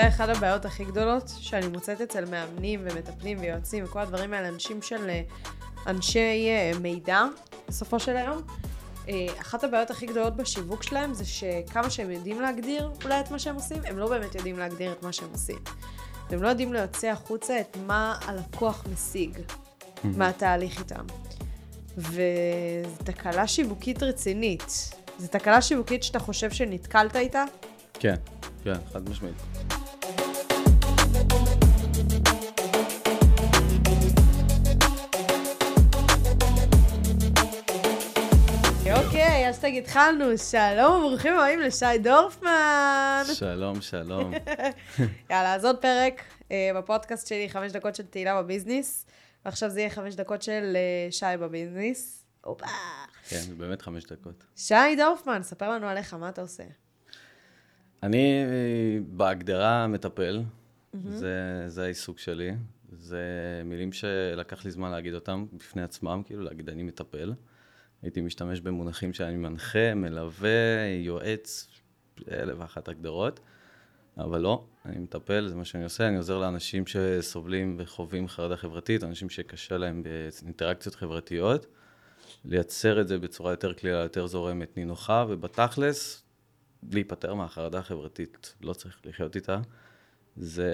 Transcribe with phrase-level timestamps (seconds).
[0.00, 4.82] אולי אחת הבעיות הכי גדולות שאני מוצאת אצל מאמנים ומטפלים ויועצים וכל הדברים האלה, אנשים
[4.82, 5.22] של אה,
[5.86, 7.22] אנשי אה, מידע,
[7.68, 8.42] בסופו של היום,
[9.08, 13.38] אה, אחת הבעיות הכי גדולות בשיווק שלהם זה שכמה שהם יודעים להגדיר אולי את מה
[13.38, 15.58] שהם עושים, הם לא באמת יודעים להגדיר את מה שהם עושים.
[16.30, 19.38] והם לא יודעים להוציא החוצה את מה הלקוח משיג
[20.04, 21.04] מהתהליך איתם.
[21.96, 24.94] וזו תקלה שיווקית רצינית.
[25.18, 27.44] זו תקלה שיווקית שאתה חושב שנתקלת איתה?
[27.92, 28.14] כן,
[28.64, 29.36] כן, חד משמעית.
[38.92, 40.38] אוקיי, אז תגיד, התחלנו.
[40.38, 43.22] שלום וברוכים הבאים לשי דורפמן.
[43.34, 44.32] שלום, שלום.
[45.30, 49.06] יאללה, אז עוד פרק אה, בפודקאסט שלי, חמש דקות של תהילה בביזנס,
[49.44, 52.24] ועכשיו זה יהיה חמש דקות של אה, שי בביזנס.
[52.44, 52.66] הופה.
[53.28, 54.44] כן, זה באמת חמש דקות.
[54.56, 56.64] שי דורפמן, ספר לנו עליך, מה אתה עושה?
[58.02, 60.42] אני אה, בהגדרה מטפל,
[60.92, 62.52] זה, זה העיסוק שלי.
[62.92, 63.22] זה
[63.64, 67.32] מילים שלקח לי זמן להגיד אותם בפני עצמם, כאילו להגיד אני מטפל.
[68.02, 71.68] הייתי משתמש במונחים שאני מנחה, מלווה, יועץ,
[72.30, 73.40] אלף ואחת הגדרות,
[74.18, 79.04] אבל לא, אני מטפל, זה מה שאני עושה, אני עוזר לאנשים שסובלים וחווים חרדה חברתית,
[79.04, 80.02] אנשים שקשה להם
[80.42, 81.66] באינטראקציות חברתיות,
[82.44, 86.22] לייצר את זה בצורה יותר קלילה, יותר זורמת, נינוחה, ובתכלס,
[86.92, 89.60] להיפטר מהחרדה החברתית, לא צריך לחיות איתה.
[90.40, 90.72] זה,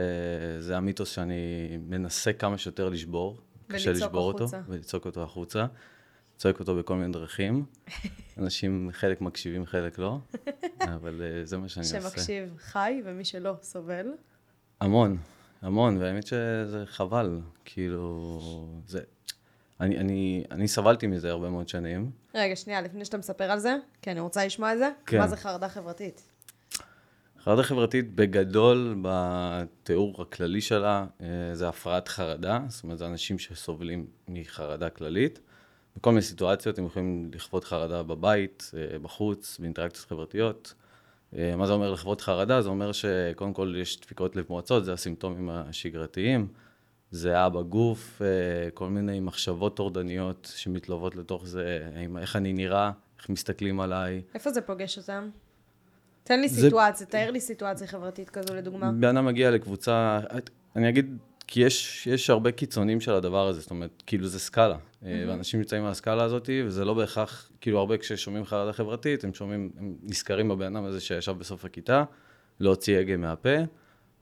[0.61, 4.56] זה המיתוס שאני מנסה כמה שיותר לשבור, קשה לשבור החוצה.
[4.59, 5.67] אותו, ולצעוק אותו החוצה.
[6.36, 7.64] צועק אותו בכל מיני דרכים.
[8.39, 10.19] אנשים, חלק מקשיבים, חלק לא,
[10.81, 12.00] אבל uh, זה מה שאני עושה.
[12.00, 14.06] שמקשיב חי, ומי שלא סובל.
[14.81, 15.17] המון,
[15.62, 18.41] המון, והאמת שזה חבל, כאילו,
[18.87, 19.00] זה...
[19.81, 22.11] אני, אני, אני סבלתי מזה הרבה מאוד שנים.
[22.34, 24.91] רגע, שנייה, לפני שאתה מספר על זה, כי אני רוצה לשמוע את זה.
[25.06, 25.19] כן.
[25.19, 26.22] מה זה חרדה חברתית?
[27.49, 34.07] חרדה חברתית בגדול, בתיאור הכללי שלה, אה, זה הפרעת חרדה, זאת אומרת, זה אנשים שסובלים
[34.29, 35.41] מחרדה כללית.
[35.97, 40.75] בכל מיני סיטואציות, הם יכולים לכבוד חרדה בבית, אה, בחוץ, באינטראקציות חברתיות.
[41.37, 42.62] אה, מה זה אומר לכבוד חרדה?
[42.62, 46.49] זה אומר שקודם כל יש דפיקות לב מועצות, זה הסימפטומים השגרתיים.
[47.11, 48.23] זיעה בגוף,
[48.75, 51.91] כל מיני מחשבות טורדניות שמתלוות לתוך זה,
[52.21, 54.23] איך אני נראה, איך מסתכלים עליי.
[54.35, 55.29] איפה זה פוגש אותם?
[56.26, 58.92] תן לי זה- סיטואציה, תאר לי סיטואציה חברתית כזו לדוגמה.
[58.92, 60.20] בן אדם מגיע לקבוצה,
[60.76, 61.16] אני אגיד,
[61.47, 64.75] כי יש, יש הרבה קיצונים של הדבר הזה, זאת אומרת, כאילו זה סקאלה.
[64.75, 65.06] Mm-hmm.
[65.28, 69.70] ואנשים נמצאים על הסקאלה הזאת, וזה לא בהכרח, כאילו הרבה כששומעים חרדה חברתית, הם שומעים,
[69.78, 72.04] הם נזכרים בבן אדם הזה שישב בסוף הכיתה,
[72.60, 73.56] לא הוציא הגה מהפה,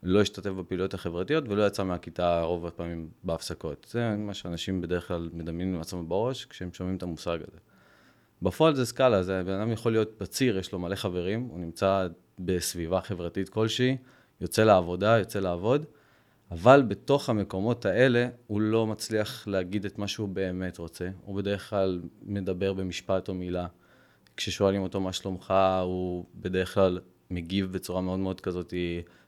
[0.02, 3.86] לא השתתף בפעילויות החברתיות, ולא יצא מהכיתה רוב הפעמים בהפסקות.
[3.90, 7.58] זה מה שאנשים בדרך כלל מדמיינים לעצמם בראש, כשהם שומעים את המושג הזה.
[8.44, 12.06] בפועל זה סקאלה, זה בן אדם יכול להיות בציר, יש לו מלא חברים, הוא נמצא
[12.38, 13.96] בסביבה חברתית כלשהי,
[14.40, 15.84] יוצא לעבודה, יוצא לעבוד,
[16.50, 21.08] אבל בתוך המקומות האלה הוא לא מצליח להגיד את מה שהוא באמת רוצה.
[21.24, 23.66] הוא בדרך כלל מדבר במשפט או מילה.
[24.36, 27.00] כששואלים אותו מה שלומך, הוא בדרך כלל
[27.30, 28.74] מגיב בצורה מאוד מאוד כזאת,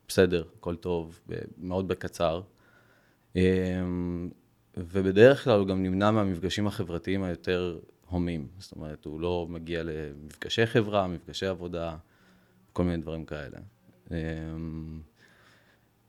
[0.08, 1.20] בסדר, הכל טוב,
[1.58, 2.40] מאוד בקצר.
[3.36, 4.30] אמ,
[4.76, 7.78] ובדרך כלל הוא גם נמנע מהמפגשים החברתיים היותר
[8.08, 8.48] הומים.
[8.58, 11.96] זאת אומרת, הוא לא מגיע למפגשי חברה, מפגשי עבודה,
[12.72, 13.58] כל מיני דברים כאלה.
[14.10, 15.00] אמ,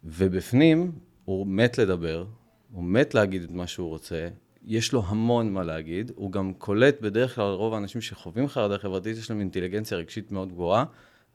[0.04, 0.92] ובפנים,
[1.26, 2.26] הוא מת לדבר,
[2.72, 4.30] הוא מת להגיד את מה שהוא רוצה,
[4.66, 9.18] יש לו המון מה להגיד, הוא גם קולט בדרך כלל רוב האנשים שחווים חרדה חברתית,
[9.18, 10.86] יש להם אינטליגנציה רגשית מאוד גבוהה,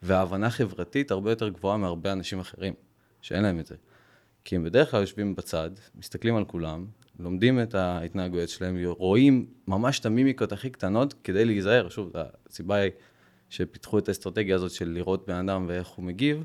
[0.01, 2.73] והבנה חברתית הרבה יותר גבוהה מהרבה אנשים אחרים,
[3.21, 3.75] שאין להם את זה.
[4.45, 6.85] כי הם בדרך כלל יושבים בצד, מסתכלים על כולם,
[7.19, 11.89] לומדים את ההתנהגויות שלהם, רואים ממש את המימיקות הכי קטנות כדי להיזהר.
[11.89, 12.11] שוב,
[12.49, 12.91] הסיבה היא
[13.49, 16.43] שפיתחו את האסטרטגיה הזאת של לראות בן אדם ואיך הוא מגיב,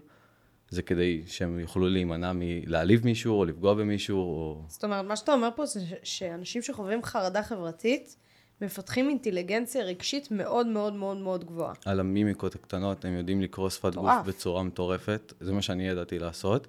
[0.70, 4.18] זה כדי שהם יוכלו להימנע מלהעליב מישהו או לפגוע במישהו.
[4.18, 4.62] או...
[4.68, 8.16] זאת אומרת, מה שאתה אומר פה זה שאנשים שחווים חרדה חברתית,
[8.60, 11.74] מפתחים אינטליגנציה רגשית מאוד מאוד מאוד מאוד גבוהה.
[11.84, 14.26] על המימיקות הקטנות, הם יודעים לקרוא שפת גוף.
[14.26, 16.66] בצורה מטורפת, זה מה שאני ידעתי לעשות.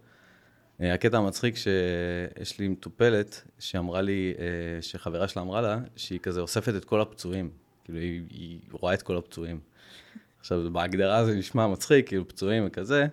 [0.82, 6.42] אה, הקטע המצחיק שיש לי מטופלת שאמרה לי, אה, שחברה שלה אמרה לה, שהיא כזה
[6.42, 7.50] אוספת את כל הפצועים,
[7.84, 9.60] כאילו היא, היא רואה את כל הפצועים.
[10.40, 13.08] עכשיו, בהגדרה זה נשמע מצחיק, כאילו פצועים וכזה,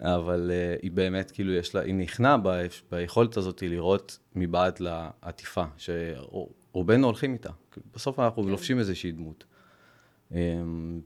[0.00, 5.64] אבל uh, היא באמת, כאילו, יש לה, היא נכנעה ב, ביכולת הזאת לראות מבעד לעטיפה,
[5.76, 7.50] שרובנו הולכים איתה.
[7.72, 8.48] כאילו, בסוף אנחנו כן.
[8.48, 9.44] לובשים איזושהי דמות.
[10.32, 10.34] Um,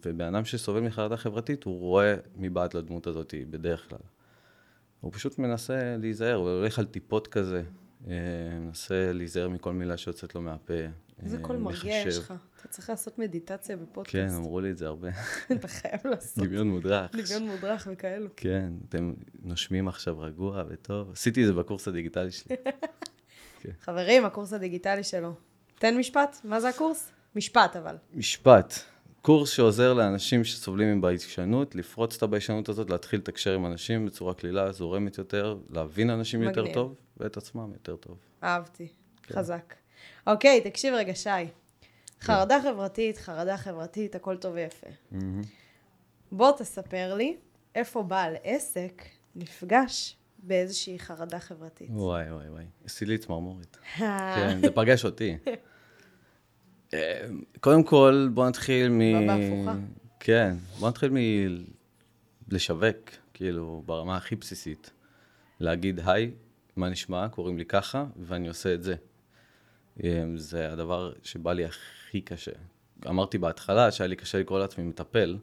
[0.05, 3.99] ובן אדם שסובל מחרדה חברתית, הוא רואה מבעד לדמות הזאת בדרך כלל.
[5.00, 7.62] הוא פשוט מנסה להיזהר, הוא הולך על טיפות כזה,
[8.08, 8.14] אה,
[8.61, 10.75] מנסה להיזהר מכל מילה שיוצאת לו מהפה.
[11.23, 12.19] איזה אה, קול מרגיע יש.
[12.19, 12.35] לך.
[12.61, 14.17] אתה צריך לעשות מדיטציה בפודקאסט.
[14.17, 15.08] כן, אמרו לי את זה הרבה.
[15.52, 17.11] אתה חייב לעשות דמיון מודרך.
[17.12, 18.29] דמיון מודרך וכאלו.
[18.37, 19.12] כן, אתם
[19.43, 21.11] נושמים עכשיו רגוע וטוב.
[21.12, 22.56] עשיתי את זה בקורס הדיגיטלי שלי.
[23.85, 25.35] חברים, הקורס הדיגיטלי שלו.
[25.75, 27.12] תן משפט, מה זה הקורס?
[27.37, 27.97] משפט אבל.
[28.14, 28.75] משפט.
[29.23, 34.73] קורס שעוזר לאנשים שסובלים מביישנות, לפרוץ את הביישנות הזאת, להתחיל לתקשר עם אנשים בצורה קלילה,
[34.73, 36.75] זורמת יותר, להבין אנשים יותר מגניב.
[36.75, 38.19] טוב, ואת עצמם יותר טוב.
[38.43, 38.89] אהבתי.
[39.23, 39.35] כן.
[39.35, 39.75] חזק.
[40.27, 41.31] אוקיי, תקשיב רגע, שי.
[42.21, 44.87] חרדה חברתית, חרדה חברתית, הכל טוב ויפה.
[46.33, 47.37] בוא תספר לי
[47.75, 49.03] איפה בעל עסק
[49.37, 51.89] נפגש באיזושהי חרדה חברתית.
[51.93, 52.65] וואי, וואי, וואי.
[52.85, 53.77] עשי לי צמרמורת.
[54.37, 55.37] כן, זה פגש אותי.
[56.95, 57.29] אה,
[57.61, 59.27] קודם כל, בוא נתחיל מ...
[59.27, 59.75] בא בהפוכה.
[60.21, 61.13] כן, בוא נתחיל
[62.49, 64.91] מלשווק, כאילו, ברמה הכי בסיסית.
[65.61, 66.31] להגיד, היי,
[66.77, 67.29] מה נשמע?
[67.29, 68.95] קוראים לי ככה, ואני עושה את זה.
[70.05, 72.53] אה, זה הדבר שבא לי הכי קשה.
[73.09, 75.39] אמרתי בהתחלה שהיה לי קשה לקרוא לעצמי מטפל,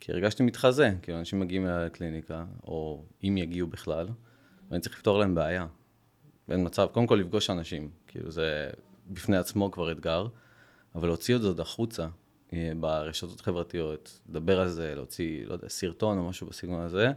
[0.00, 4.08] כי הרגשתי מתחזה, כאילו אנשים מגיעים אליי לקליניקה, או אם יגיעו בכלל,
[4.70, 5.66] ואני צריך לפתור להם בעיה.
[6.50, 8.70] אין מצב, קודם כל לפגוש אנשים, כאילו זה
[9.06, 10.26] בפני עצמו כבר אתגר,
[10.94, 12.06] אבל להוציא את זה החוצה
[12.52, 17.12] אה, ברשתות חברתיות, לדבר על זה, להוציא, לא יודע, סרטון או משהו בסגנון הזה,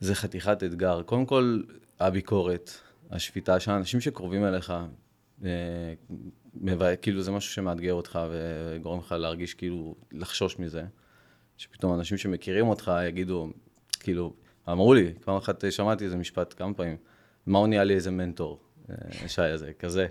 [0.00, 1.02] זה חתיכת אתגר.
[1.02, 1.62] קודם כל,
[2.00, 2.70] הביקורת,
[3.10, 4.72] השפיטה של האנשים שקרובים אליך,
[5.44, 10.84] אה, כאילו זה משהו שמאתגר אותך וגורם לך להרגיש כאילו, לחשוש מזה.
[11.56, 13.50] שפתאום אנשים שמכירים אותך יגידו,
[14.00, 14.34] כאילו,
[14.68, 16.96] אמרו לי, פעם אחת שמעתי איזה משפט כמה פעמים,
[17.46, 18.60] מה הוא נהיה לי איזה מנטור,
[18.90, 20.06] אה, שי הזה, כזה.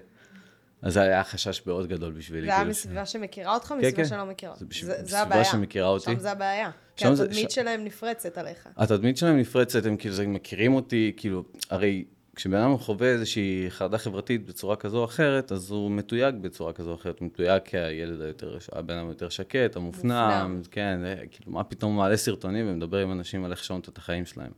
[0.81, 2.41] אז זה היה חשש מאוד גדול בשבילי.
[2.45, 4.05] זה היה כאילו, מסביבה שמכירה אותך, כן, מסביבה כן.
[4.09, 4.53] שלא מכירה.
[5.01, 5.45] זה הבעיה.
[5.45, 6.05] שמכירה אותי.
[6.05, 6.69] שם זה הבעיה.
[6.95, 8.67] כי זה- התדמית ש- שלהם נפרצת עליך.
[8.77, 12.05] התדמית שלהם נפרצת, הם כאילו, מכירים אותי, כאילו, הרי
[12.35, 16.89] כשבן אדם חווה איזושהי חרדה חברתית בצורה כזו או אחרת, אז הוא מתויג בצורה כזו
[16.89, 20.11] או אחרת, הוא מתויג כהילד היותר, הבן אדם היותר שקט, המופנם,
[20.49, 20.61] מופנם.
[20.71, 23.97] כן, אה, כאילו, מה פתאום הוא מעלה סרטונים ומדבר עם אנשים על איך לשנות את
[23.97, 24.51] החיים שלהם.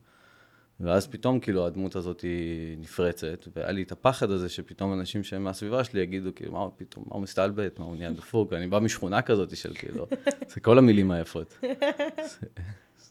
[0.82, 5.44] ואז פתאום כאילו הדמות הזאת היא נפרצת, והיה לי את הפחד הזה שפתאום אנשים שהם
[5.44, 8.80] מהסביבה שלי יגידו כאילו, מה פתאום, מה הוא מסתלבט, מה הוא נהיה דפוק, אני בא
[8.80, 10.08] משכונה כזאת של כאילו,
[10.48, 11.60] זה כל המילים היפות.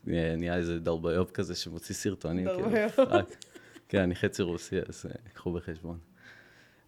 [0.06, 2.68] נהיה איזה דרביוב כזה שמוציא סרטונים, כאילו.
[3.88, 5.98] כן, אני חצי רוסי, אז אה, קחו בחשבון.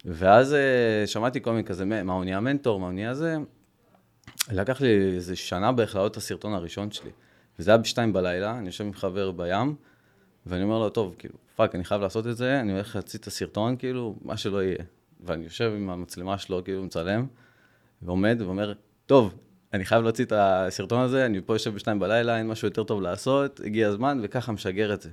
[0.05, 3.35] ואז אה, שמעתי כל מיני כזה, מה הוא נהיה מנטור, מה הוא נהיה זה.
[4.51, 7.09] לקח לי איזה שנה בערך להעלות את הסרטון הראשון שלי.
[7.59, 9.75] וזה היה בשתיים בלילה, אני יושב עם חבר בים,
[10.45, 13.27] ואני אומר לו, טוב, כאילו, fuck, אני חייב לעשות את זה, אני הולך להפיץ את
[13.27, 14.77] הסרטון, כאילו, מה שלא יהיה.
[15.23, 17.25] ואני יושב עם המצלמה שלו, כאילו, מצלם,
[18.01, 18.73] ועומד ואומר,
[19.05, 19.33] טוב,
[19.73, 23.01] אני חייב להוציא את הסרטון הזה, אני פה יושב בשתיים בלילה, אין משהו יותר טוב
[23.01, 25.09] לעשות, הגיע הזמן, וככה משגר את זה.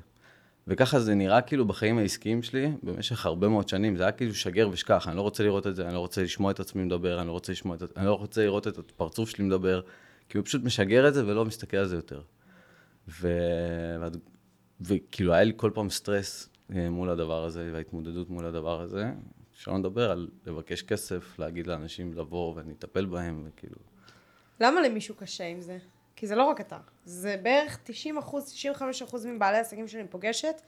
[0.67, 4.69] וככה זה נראה כאילו בחיים העסקיים שלי במשך הרבה מאוד שנים, זה היה כאילו שגר
[4.73, 7.27] ושכח, אני לא רוצה לראות את זה, אני לא רוצה לשמוע את עצמי מדבר, אני
[7.27, 9.81] לא רוצה, לשמוע את, אני לא רוצה לראות את הפרצוף שלי מדבר,
[10.29, 12.21] כי הוא פשוט משגר את זה ולא מסתכל על זה יותר.
[13.09, 13.29] ו...
[14.81, 19.05] וכאילו היה לי כל פעם סטרס אה, מול הדבר הזה, וההתמודדות מול הדבר הזה,
[19.53, 23.77] שלא נדבר על לבקש כסף, להגיד לאנשים לבוא ואני אטפל בהם, וכאילו...
[24.61, 25.79] למה למישהו קשה עם זה?
[26.17, 26.79] כי זה לא רק אתה.
[27.05, 30.63] זה בערך 90 אחוז, 95 אחוז מבעלי העסקים שאני פוגשת,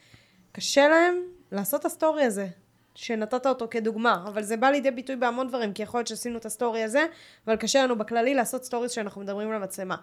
[0.52, 1.14] קשה להם
[1.52, 2.48] לעשות את הסטורי הזה,
[2.94, 6.46] שנתת אותו כדוגמה, אבל זה בא לידי ביטוי בהמון דברים, כי יכול להיות שעשינו את
[6.46, 7.06] הסטורי הזה,
[7.46, 9.96] אבל קשה לנו בכללי לעשות סטוריז שאנחנו מדברים למצלמה.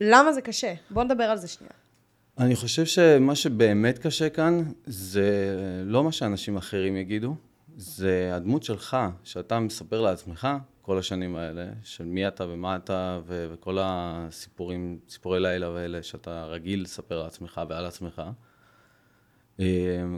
[0.00, 0.74] למה זה קשה?
[0.90, 1.81] בוא נדבר על זה שנייה.
[2.38, 7.34] אני חושב שמה שבאמת קשה כאן, זה לא מה שאנשים אחרים יגידו,
[7.76, 10.48] זה הדמות שלך, שאתה מספר לעצמך
[10.82, 16.44] כל השנים האלה, של מי אתה ומה אתה, ו- וכל הסיפורים, סיפורי לילה ואלה שאתה
[16.44, 18.22] רגיל לספר לעצמך ועל עצמך.
[19.60, 19.66] אה,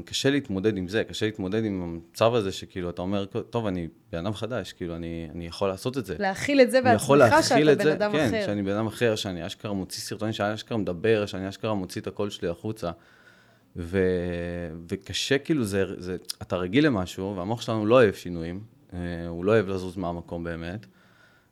[0.05, 4.19] קשה להתמודד עם זה, קשה להתמודד עם המצב הזה שכאילו אתה אומר, טוב, אני בן
[4.19, 6.17] אדם חדש, כאילו אני, אני יכול לעשות את זה.
[6.19, 7.03] להכיל את זה בעצמך
[7.43, 8.47] שאתה את בן אדם כן, אחר.
[8.47, 12.07] שאני בן אדם אחר, שאני אשכרה מוציא סרטונים, שאני אשכרה מדבר, שאני אשכרה מוציא את
[12.07, 12.91] הקול שלי החוצה.
[13.77, 13.99] ו...
[14.89, 18.61] וקשה, כאילו, זה, זה, אתה רגיל למשהו, והמוח שלנו לא אוהב שינויים,
[18.93, 18.99] אה,
[19.29, 20.87] הוא לא אוהב לזוז מהמקום באמת,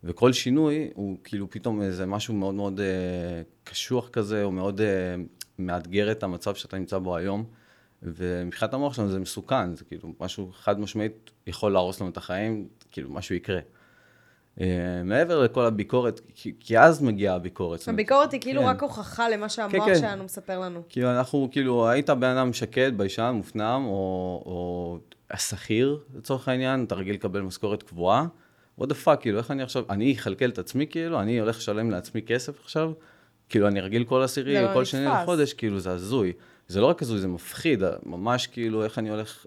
[0.05, 5.15] וכל שינוי הוא כאילו פתאום איזה משהו מאוד מאוד אה, קשוח כזה, או מאוד אה,
[5.59, 7.45] מאתגר את המצב שאתה נמצא בו היום,
[8.03, 12.69] ומבחינת המוח שלנו זה מסוכן, זה כאילו משהו חד משמעית יכול להרוס לנו את החיים,
[12.91, 13.61] כאילו משהו יקרה.
[14.59, 14.63] Uh,
[15.05, 17.89] מעבר לכל הביקורת, כי, כי אז מגיעה הביקורת.
[17.89, 18.67] הביקורת היא כאילו כן.
[18.67, 19.99] רק הוכחה למה שהמוח כן.
[19.99, 20.83] שלנו מספר לנו.
[20.89, 24.99] כאילו אנחנו, כאילו, היית בן אדם שקט, ביישן, מופנם, או, או
[25.31, 28.27] השכיר, לצורך העניין, אתה רגיל לקבל משכורת קבועה,
[28.81, 31.91] what the fuck, כאילו, איך אני עכשיו, אני אכלכל את עצמי, כאילו, אני הולך לשלם
[31.91, 32.93] לעצמי כסף עכשיו,
[33.49, 34.85] כאילו, אני רגיל כל עשירי, לא כל.
[34.85, 36.33] שני לחודש, כאילו, זה הזוי.
[36.73, 39.47] זה לא רק הזוי, זה מפחיד, ממש, כאילו, איך אני הולך,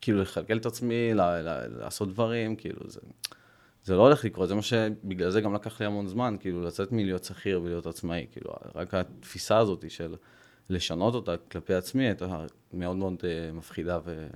[0.00, 3.00] כאילו, לכלכל את עצמי, ל- ל- לעשות דברים, כאילו, זה...
[3.84, 6.92] זה לא הולך לקרות, זה מה שבגלל זה גם לקח לי המון זמן, כאילו, לצאת
[6.92, 10.14] מלהיות שכיר ולהיות עצמאי, כאילו, רק התפיסה הזאת של
[10.70, 14.26] לשנות אותה כלפי עצמי הייתה מאוד מאוד אה, מפחידה ו...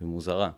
[0.00, 0.50] ומוזרה.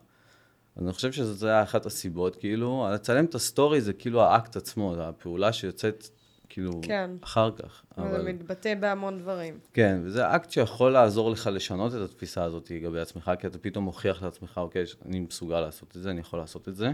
[0.76, 4.94] אז אני חושב שזו הייתה אחת הסיבות, כאילו, לצלם את הסטורי זה כאילו האקט עצמו,
[4.94, 6.08] זה הפעולה שיוצאת
[6.48, 7.10] כאילו כן.
[7.20, 7.84] אחר כך.
[7.98, 8.22] אבל...
[8.22, 9.58] זה מתבטא בהמון דברים.
[9.72, 13.84] כן, וזה אקט שיכול לעזור לך לשנות את התפיסה הזאת לגבי עצמך, כי אתה פתאום
[13.84, 16.90] מוכיח לעצמך, אוקיי, אני מסוגל לעשות את זה, אני יכול לעשות את זה,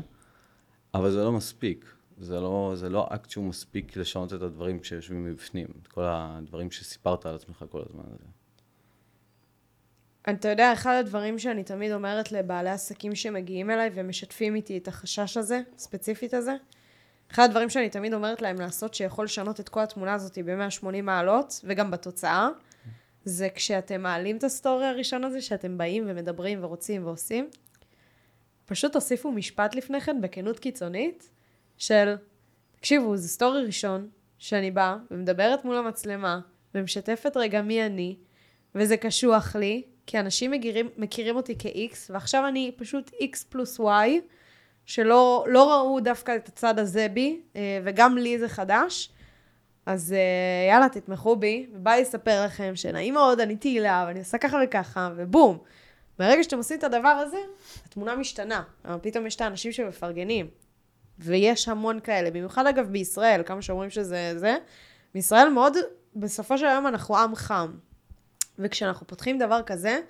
[0.94, 1.94] אבל זה לא מספיק.
[2.18, 6.70] זה לא, זה לא אקט שהוא מספיק לשנות את הדברים שיושבים מבפנים, את כל הדברים
[6.70, 8.24] שסיפרת על עצמך כל הזמן הזה.
[10.30, 15.36] אתה יודע, אחד הדברים שאני תמיד אומרת לבעלי עסקים שמגיעים אליי ומשתפים איתי את החשש
[15.36, 16.54] הזה, ספציפית הזה,
[17.30, 21.60] אחד הדברים שאני תמיד אומרת להם לעשות שיכול לשנות את כל התמונה הזאת ב-180 מעלות,
[21.64, 22.48] וגם בתוצאה,
[23.24, 27.48] זה כשאתם מעלים את הסטורי הראשון הזה, שאתם באים ומדברים ורוצים ועושים,
[28.66, 31.30] פשוט תוסיפו משפט לפני כן בכנות קיצונית,
[31.78, 32.14] של,
[32.76, 36.40] תקשיבו, זה סטורי ראשון, שאני באה ומדברת מול המצלמה,
[36.74, 38.16] ומשתפת רגע מי אני,
[38.74, 43.82] וזה קשוח לי, כי אנשים מכירים, מכירים אותי כ-X, ועכשיו אני פשוט X פלוס Y,
[44.86, 49.10] שלא לא ראו דווקא את הצד הזה בי, אה, וגם לי זה חדש.
[49.86, 54.38] אז אה, יאללה, תתמכו בי, ובא לי לספר לכם שנעים מאוד, אני תהילה, ואני עושה
[54.38, 55.58] ככה וככה, ובום.
[56.18, 57.36] ברגע שאתם עושים את הדבר הזה,
[57.86, 58.62] התמונה משתנה.
[59.02, 60.48] פתאום יש את האנשים שמפרגנים.
[61.18, 64.56] ויש המון כאלה, במיוחד אגב בישראל, כמה שאומרים שזה זה.
[65.14, 65.76] בישראל מאוד,
[66.16, 67.72] בסופו של היום אנחנו עם חם.
[68.58, 70.00] וכשאנחנו פותחים דבר כזה,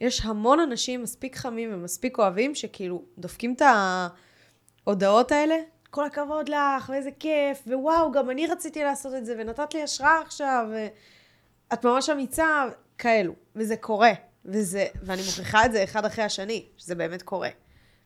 [0.00, 3.62] יש המון אנשים מספיק חמים ומספיק אוהבים, שכאילו דופקים את
[4.86, 5.56] ההודעות האלה,
[5.90, 10.20] כל הכבוד לך, ואיזה כיף, ווואו, גם אני רציתי לעשות את זה, ונתת לי השראה
[10.20, 12.64] עכשיו, ואת ממש אמיצה,
[12.98, 13.32] כאלו.
[13.56, 14.12] וזה קורה,
[14.44, 17.48] וזה, ואני מוכיחה את זה אחד אחרי השני, שזה באמת קורה.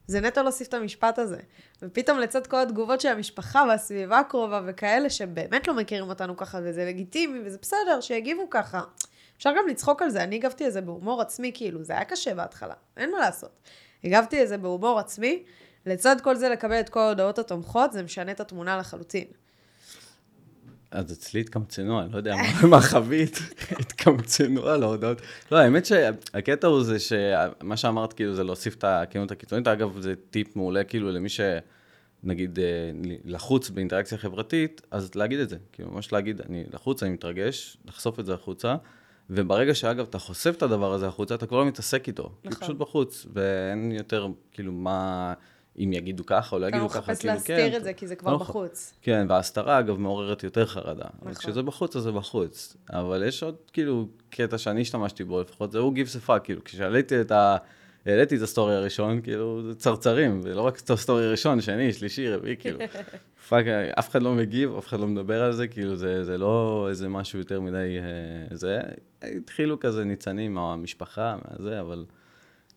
[0.06, 1.38] זה נטו להוסיף את המשפט הזה.
[1.82, 6.84] ופתאום לצד כל התגובות של המשפחה והסביבה הקרובה וכאלה שבאמת לא מכירים אותנו ככה, וזה
[6.84, 8.80] לגיטימי, וזה בסדר, שיגיבו ככה.
[9.44, 12.74] אפשר גם לצחוק על זה, אני הגבתי לזה בהומור עצמי, כאילו, זה היה קשה בהתחלה,
[12.96, 13.50] אין מה לעשות.
[14.04, 15.42] הגבתי לזה בהומור עצמי,
[15.86, 19.24] לצד כל זה לקבל את כל ההודעות התומכות, זה משנה את התמונה לחלוטין.
[20.90, 22.34] אז אצלי התקמצנו, אני לא יודע
[22.70, 23.38] מה חווית,
[23.80, 25.20] התקמצנו על ההודעות.
[25.52, 29.68] לא, האמת שהקטע הוא זה שמה שאמרת, כאילו, זה להוסיף את הכנות הקיצונית.
[29.68, 31.40] אגב, זה טיפ מעולה, כאילו, למי ש...
[32.26, 32.64] נגיד, אה,
[33.24, 35.56] לחוץ באינטראקציה חברתית, אז להגיד את זה.
[35.72, 38.76] כאילו, ממש להגיד, אני לחוץ, אני מתרגש, לחשוף את זה החוצה.
[39.30, 42.22] וברגע שאגב, אתה חושף את הדבר הזה החוצה, אתה כבר לא מתעסק איתו.
[42.22, 42.52] נכון.
[42.52, 45.34] כי פשוט בחוץ, ואין יותר, כאילו, מה...
[45.78, 47.28] אם יגידו ככה או לא יגידו ככה, כאילו, כן.
[47.28, 48.94] אתה מחפש להסתיר את זה, כי זה כבר לא בחוץ.
[49.02, 51.04] כן, וההסתרה, אגב, מעוררת יותר חרדה.
[51.18, 51.34] נכון.
[51.34, 52.76] כשזה בחוץ, אז זה בחוץ.
[52.90, 56.64] אבל יש עוד, כאילו, קטע שאני השתמשתי בו, לפחות זה הוא gives a fuck, כאילו,
[56.64, 57.56] כשעליתי את ה...
[58.06, 62.56] העליתי את הסטורי הראשון, כאילו, זה צרצרים, ולא רק את הסטורי הראשון, שני, שלישי, רביעי,
[62.56, 62.78] כאילו.
[63.48, 63.66] Fuck,
[63.98, 67.08] אף אחד לא מגיב, אף אחד לא מדבר על זה, כאילו, זה, זה לא איזה
[67.08, 67.98] משהו יותר מדי...
[67.98, 68.80] אה, זה,
[69.22, 72.04] התחילו כזה ניצנים מהמשפחה, מהזה, אבל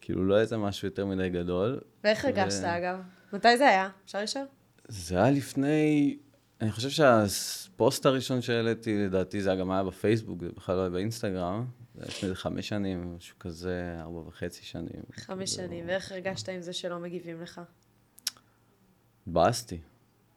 [0.01, 1.79] כאילו, לא איזה משהו יותר מדי גדול.
[2.03, 2.77] ואיך הרגשת, ו...
[2.77, 2.99] אגב?
[3.33, 3.89] מתי זה היה?
[4.05, 4.45] אפשר לשאול?
[4.87, 6.17] זה היה לפני...
[6.61, 11.65] אני חושב שהפוסט הראשון שהעליתי, לדעתי, זה גם היה בפייסבוק, זה בכלל לא היה באינסטגרם.
[11.97, 15.01] זה היה לפני חמש שנים, משהו כזה, ארבע וחצי שנים.
[15.11, 17.61] חמש שנים, ואיך הרגשת עם זה שלא מגיבים לך?
[19.27, 19.77] התבאסתי.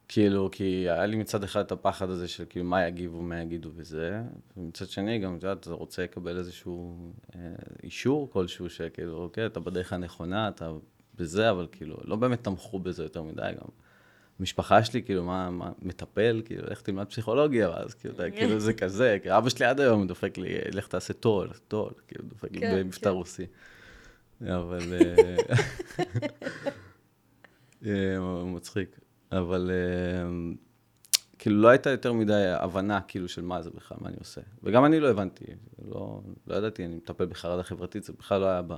[0.08, 3.70] כאילו, כי היה לי מצד אחד את הפחד הזה של כאילו מה יגיבו, מה יגידו
[3.74, 4.22] וזה,
[4.56, 6.96] ומצד שני גם, את יודעת, אתה רוצה לקבל איזשהו
[7.34, 7.40] אה,
[7.82, 10.72] אישור כלשהו, שכאילו, אוקיי, אתה בדרך הנכונה, אתה
[11.14, 13.68] בזה, אבל כאילו, לא באמת תמכו בזה יותר מדי גם.
[14.40, 19.18] המשפחה שלי, כאילו, מה, מה, מטפל, כאילו, לך תלמד פסיכולוגיה, ואז כאילו, כאילו, זה כזה,
[19.22, 22.76] כי אבא שלי עד היום דופק לי, לך תעשה טול, טול, כאילו, דופק לי כן,
[22.78, 23.08] במבטא כן.
[23.08, 23.46] רוסי.
[24.42, 24.80] אבל...
[24.92, 25.36] אה,
[27.86, 28.98] אה, מצחיק.
[29.32, 30.56] אבל uh,
[31.38, 34.40] כאילו לא הייתה יותר מדי הבנה כאילו של מה זה בכלל, מה אני עושה.
[34.62, 35.44] וגם אני לא הבנתי,
[35.84, 38.74] לא, לא ידעתי, אני מטפל בחרדה חברתית, זה בכלל לא היה ב...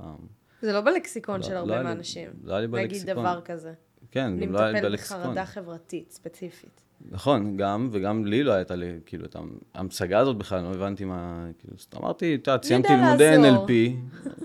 [0.61, 2.29] זה לא בלקסיקון לא, של הרבה לא מהאנשים.
[2.43, 3.07] לא היה לי בלקסיקון.
[3.07, 3.73] להגיד דבר כזה.
[4.13, 5.17] כן, גם לא היה לי בלקסיקון.
[5.17, 6.81] אני מטפל בחרדה חברתית, ספציפית.
[7.11, 9.35] נכון, גם, וגם לי לא הייתה לי, כאילו, את
[9.73, 13.71] המשגה הזאת בכלל, לא הבנתי מה, כאילו, זאת אמרתי, את יודעת, סיימתי לימודי NLP,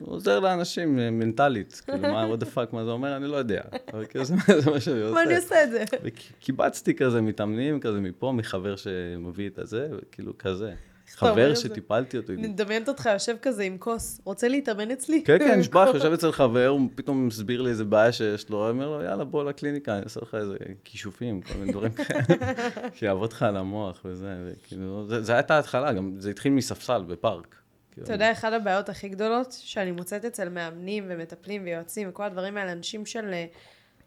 [0.01, 3.63] עוזר לאנשים אה, מנטלית, כאילו, מה, what the fuck, מה זה אומר, אני לא יודע,
[3.93, 4.35] אבל כאילו, זה
[4.71, 5.15] מה שאני עושה.
[5.15, 5.85] מה אני עושה את זה?
[6.03, 10.75] וקיבצתי כזה מתאמנים, כזה מפה, מחבר שמביא את הזה, וכאילו, כזה.
[11.15, 12.33] חבר שטיפלתי אותו.
[12.33, 15.25] אני מדמיינת אותך יושב כזה עם כוס, רוצה להתאמן אצלי?
[15.25, 18.71] כן, כן, נשבע, יושב אצל חבר, הוא פתאום מסביר לי איזה בעיה שיש לו, הוא
[18.71, 22.23] אומר לו, יאללה, בוא לקליניקה, אני אעשה לך איזה כישופים, כל מיני דברים כאלה,
[22.95, 27.57] שיעבוד לך על המוח וזה, וכאילו, זה הייתה ההתחלה, גם זה התחיל מספסל בפארק.
[28.03, 32.73] אתה יודע, אחת הבעיות הכי גדולות שאני מוצאת אצל מאמנים ומטפלים ויועצים וכל הדברים האלה,
[32.73, 33.35] אנשים של,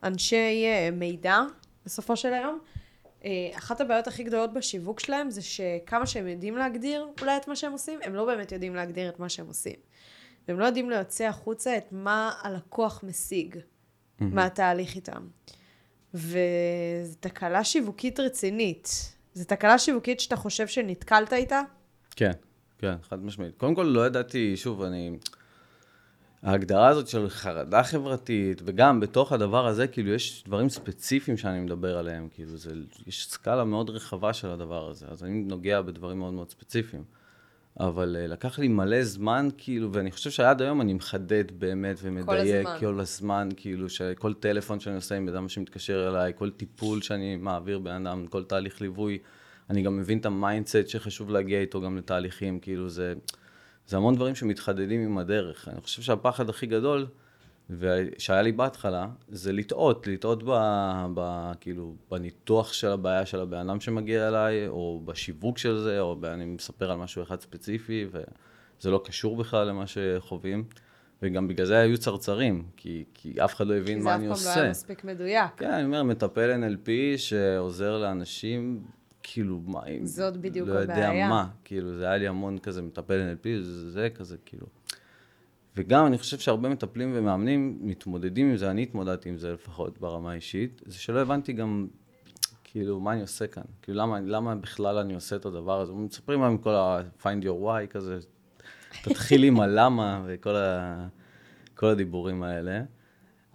[0.03, 1.39] אנשי אה, מידע,
[1.85, 2.59] בסופו של היום.
[3.25, 7.55] אה, אחת הבעיות הכי גדולות בשיווק שלהם זה שכמה שהם יודעים להגדיר אולי את מה
[7.55, 9.75] שהם עושים, הם לא באמת יודעים להגדיר את מה שהם עושים.
[10.47, 14.23] והם לא יודעים להוציא החוצה את מה הלקוח משיג mm-hmm.
[14.23, 15.27] מהתהליך איתם.
[16.13, 19.15] וזו תקלה שיווקית רצינית.
[19.33, 21.61] זו תקלה שיווקית שאתה חושב שנתקלת איתה?
[22.15, 22.31] כן,
[22.77, 23.57] כן, חד משמעית.
[23.57, 25.17] קודם כל לא ידעתי, שוב, אני...
[26.43, 31.97] ההגדרה הזאת של חרדה חברתית, וגם בתוך הדבר הזה, כאילו, יש דברים ספציפיים שאני מדבר
[31.97, 32.73] עליהם, כאילו, זה,
[33.07, 37.03] יש סקאלה מאוד רחבה של הדבר הזה, אז אני נוגע בדברים מאוד מאוד ספציפיים.
[37.79, 42.67] אבל uh, לקח לי מלא זמן, כאילו, ואני חושב שעד היום אני מחדד באמת ומדייק
[42.67, 47.01] כל הזמן, כל הזמן כאילו, שכל טלפון שאני עושה עם אדם שמתקשר אליי, כל טיפול
[47.01, 49.17] שאני מעביר בן אדם, כל תהליך ליווי,
[49.69, 53.13] אני גם מבין את ה mindset שחשוב להגיע איתו גם לתהליכים, כאילו, זה...
[53.87, 55.67] זה המון דברים שמתחדדים עם הדרך.
[55.67, 57.07] אני חושב שהפחד הכי גדול,
[58.17, 60.51] שהיה לי בהתחלה, זה לטעות, לטעות ב,
[61.15, 66.15] ב, כאילו, בניתוח של הבעיה של הבן אדם שמגיע אליי, או בשיווק של זה, או
[66.23, 70.63] אני מספר על משהו אחד ספציפי, וזה לא קשור בכלל למה שחווים.
[71.21, 74.39] וגם בגלל זה היו צרצרים, כי, כי אף אחד לא הבין מה אני עושה.
[74.39, 75.51] כי זה אף פעם לא היה מספיק מדויק.
[75.57, 78.83] כן, אני אומר, מטפל NLP שעוזר לאנשים
[79.23, 80.05] כאילו, מה, אם...
[80.05, 81.09] זאת בדיוק לא הבעיה.
[81.09, 84.67] לא יודע מה, כאילו, זה היה לי המון כזה מטפל NLP, זה, זה כזה, כאילו.
[85.77, 90.31] וגם אני חושב שהרבה מטפלים ומאמנים מתמודדים עם זה, אני התמודדתי עם זה לפחות ברמה
[90.31, 91.87] האישית, זה שלא הבנתי גם,
[92.63, 93.63] כאילו, מה אני עושה כאן?
[93.81, 95.93] כאילו, למה, למה בכלל אני עושה את הדבר הזה?
[95.93, 98.19] מספרים להם כל ה-find your why כזה,
[99.03, 101.07] תתחיל עם הלמה וכל ה,
[101.75, 102.81] כל הדיבורים האלה,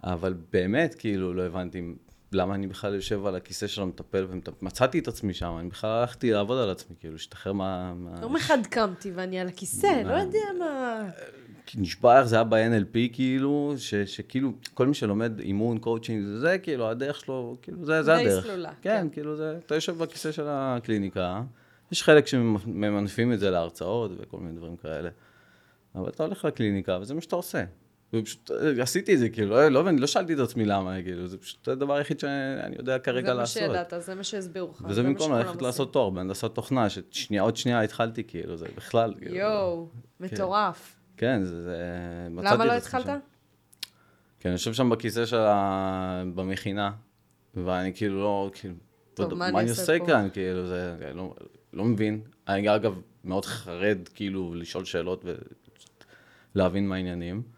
[0.03, 1.81] אבל באמת, כאילו, לא הבנתי
[2.31, 4.27] למה אני בכלל יושב על הכיסא של המטפל
[4.61, 7.93] ומצאתי את עצמי שם, אני בכלל הלכתי לעבוד על עצמי, כאילו, להשתחרר מה...
[8.21, 11.09] יום אחד קמתי ואני על הכיסא, לא יודע מה...
[11.75, 13.73] נשבע איך זה היה ב-NLP, כאילו,
[14.05, 18.43] שכאילו, כל מי שלומד אימון, קואוצ'ינג, זה זה, כאילו, הדרך שלו, כאילו, זה, זה הדרך.
[18.43, 18.71] סלולה.
[18.81, 21.41] כן, כן, כאילו, זה, אתה יושב בכיסא של הקליניקה,
[21.91, 25.09] יש חלק שממנפים את זה להרצאות וכל מיני דברים כאלה,
[25.95, 27.63] אבל אתה הולך לקליניקה וזה מה שאתה עושה.
[28.13, 31.37] ופשוט אה, עשיתי את זה, כאילו, לא, לא, לא שאלתי את עצמי למה, כאילו, זה
[31.37, 33.61] פשוט הדבר היחיד שאני יודע כרגע לעשות.
[33.63, 34.85] זה מה שידעת, זה מה שהסבירו לך.
[34.89, 39.35] וזה במקום ללכת לעשות תואר בהנדסת תוכנה, ששנייה, עוד שנייה התחלתי, כאילו, זה בכלל, כאילו.
[39.35, 39.89] יואו,
[40.19, 40.25] כן.
[40.25, 40.95] מטורף.
[41.17, 41.77] כן, זה, זה...
[42.29, 43.09] למה לא התחלת?
[44.39, 46.23] כי אני יושב שם בכיסא של ה...
[46.35, 46.91] במכינה,
[47.55, 48.75] ואני כאילו לא, כאילו,
[49.13, 51.35] טוב, מה אני עושה כאן, כאילו, זה, לא,
[51.73, 52.21] לא מבין.
[52.47, 55.25] אני אגב מאוד חרד, כאילו, לשאול שאלות
[56.55, 57.56] ולהבין מה העניינים.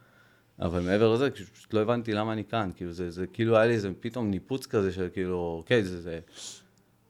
[0.62, 3.74] אבל מעבר לזה, פשוט לא הבנתי למה אני כאן, כאילו זה, זה כאילו היה לי
[3.74, 6.20] איזה פתאום ניפוץ כזה של כאילו, אוקיי, זה, זה,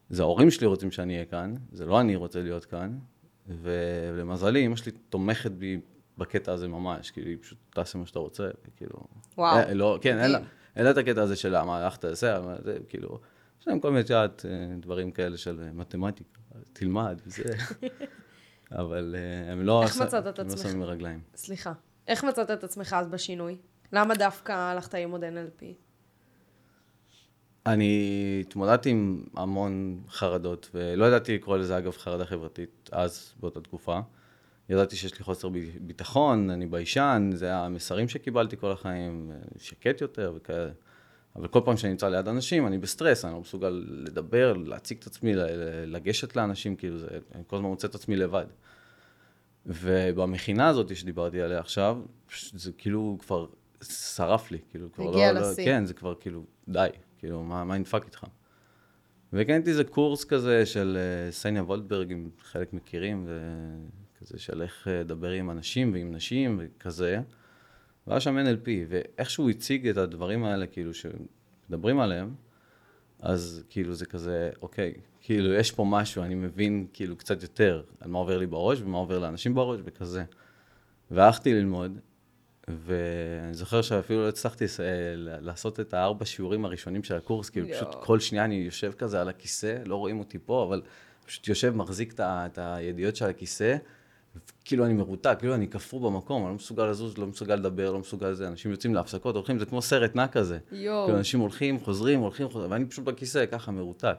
[0.09, 2.97] זה ההורים שלי רוצים שאני אהיה כאן, זה לא אני רוצה להיות כאן,
[3.47, 5.79] ולמזלי, אמא שלי תומכת בי
[6.17, 8.99] בקטע הזה ממש, כאילו, היא פשוט תעשה מה שאתה רוצה, כאילו...
[9.37, 9.57] וואו.
[9.57, 10.39] אה, לא, כן, אין לה,
[10.75, 12.33] אין לה את הקטע הזה של למה הלכת לזה,
[12.63, 13.19] זה, כאילו,
[13.61, 16.39] יש להם כל מיני, את אה, דברים כאלה של מתמטיקה,
[16.73, 17.43] תלמד וזה,
[18.71, 19.83] אבל אה, הם לא...
[19.83, 20.59] איך מצאת את עצמך?
[20.59, 21.19] הם לא שמים רגליים.
[21.35, 21.73] סליחה.
[22.09, 23.57] איך מצאת את עצמך אז בשינוי?
[23.93, 25.63] למה דווקא הלכת עוד NLP?
[27.65, 33.99] אני התמודדתי עם המון חרדות, ולא ידעתי לקרוא לזה אגב חרדה חברתית אז, באותה תקופה.
[34.69, 35.49] ידעתי שיש לי חוסר
[35.81, 40.71] ביטחון, אני ביישן, זה המסרים שקיבלתי כל החיים, שקט יותר וכאלה.
[41.35, 45.07] אבל כל פעם שאני נמצא ליד אנשים, אני בסטרס, אני לא מסוגל לדבר, להציג את
[45.07, 45.33] עצמי,
[45.85, 48.45] לגשת לאנשים, כאילו, זה, אני כל הזמן מוצא את עצמי לבד.
[49.65, 51.97] ובמכינה הזאת שדיברתי עליה עכשיו,
[52.51, 53.45] זה כאילו כבר
[53.83, 55.09] שרף לי, כאילו כבר לא...
[55.09, 55.65] הגיע לשיא.
[55.65, 58.25] כן, זה כבר כאילו, די, כאילו, מה, מה נדפק איתך?
[59.33, 64.89] וקניתי איזה קורס כזה של uh, סניה וולדברג, אם חלק מכירים, וכזה של איך uh,
[64.89, 67.19] לדבר עם אנשים ועם נשים וכזה.
[68.07, 72.35] והיה שם NLP, ואיך שהוא הציג את הדברים האלה, כאילו, שמדברים עליהם,
[73.19, 78.09] אז כאילו זה כזה, אוקיי, כאילו יש פה משהו, אני מבין כאילו קצת יותר על
[78.09, 80.23] מה עובר לי בראש ומה עובר לאנשים בראש וכזה.
[81.11, 81.99] והלכתי ללמוד,
[82.67, 84.65] ואני זוכר שאפילו לא הצלחתי
[85.17, 89.29] לעשות את הארבע שיעורים הראשונים של הקורס, כאילו פשוט כל שנייה אני יושב כזה על
[89.29, 90.81] הכיסא, לא רואים אותי פה, אבל
[91.25, 93.77] פשוט יושב, מחזיק את הידיעות של הכיסא,
[94.65, 97.99] כאילו אני מרותק, כאילו אני קפוא במקום, אני לא מסוגל לזוז, לא מסוגל לדבר, לא
[97.99, 100.57] מסוגל לזה, אנשים יוצאים להפסקות, הולכים, זה כמו סרט נע כזה.
[100.71, 101.05] יואו.
[101.05, 104.15] כאילו אנשים הולכים, חוזרים, הולכים, חוזרים, ואני פשוט בכיסא, ככה מרותק.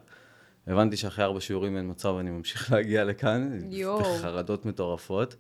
[0.67, 4.01] הבנתי שאחרי ארבע שיעורים אין מצב, אני ממשיך להגיע לכאן, יואו.
[4.01, 5.37] בחרדות מטורפות.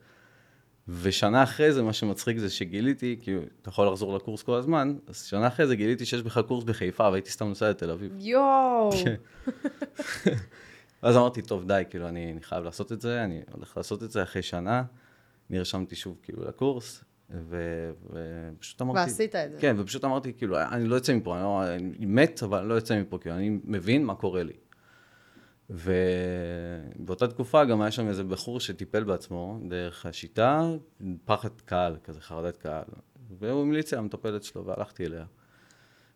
[0.88, 5.24] ושנה אחרי זה, מה שמצחיק זה שגיליתי, כי אתה יכול לחזור לקורס כל הזמן, אז
[5.24, 8.12] שנה אחרי זה גיליתי שיש בכלל קורס בחיפה, והייתי סתם נוסע לתל אביב.
[8.18, 8.90] יואו.
[9.04, 9.14] כן.
[11.02, 14.10] ואז אמרתי, טוב, די, כאילו, אני, אני חייב לעשות את זה, אני הולך לעשות את
[14.10, 14.82] זה אחרי שנה.
[15.50, 18.98] נרשמתי שוב כאילו לקורס, ו- ופשוט אמרתי...
[19.00, 19.58] ועשית את זה.
[19.60, 22.74] כן, ופשוט אמרתי, כאילו, אני לא יוצא מפה, אני, לא, אני מת, אבל אני לא
[22.74, 24.52] יוצא מפה, כאילו, אני מבין מה קורה לי.
[25.70, 30.70] ובאותה תקופה גם היה שם איזה בחור שטיפל בעצמו דרך השיטה,
[31.24, 32.84] פחד קהל, כזה חרדת קהל.
[33.38, 35.24] והוא המליץ על המטפלת שלו, והלכתי אליה.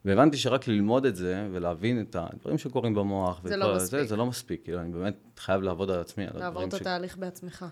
[0.04, 3.90] והבנתי שרק ללמוד את זה ולהבין את הדברים שקורים במוח, זה לא מספיק.
[3.90, 6.74] זה, זה לא מספיק, כאילו, אני באמת חייב לעבוד על עצמי, לעבור את ש...
[6.74, 7.66] התהליך בעצמך.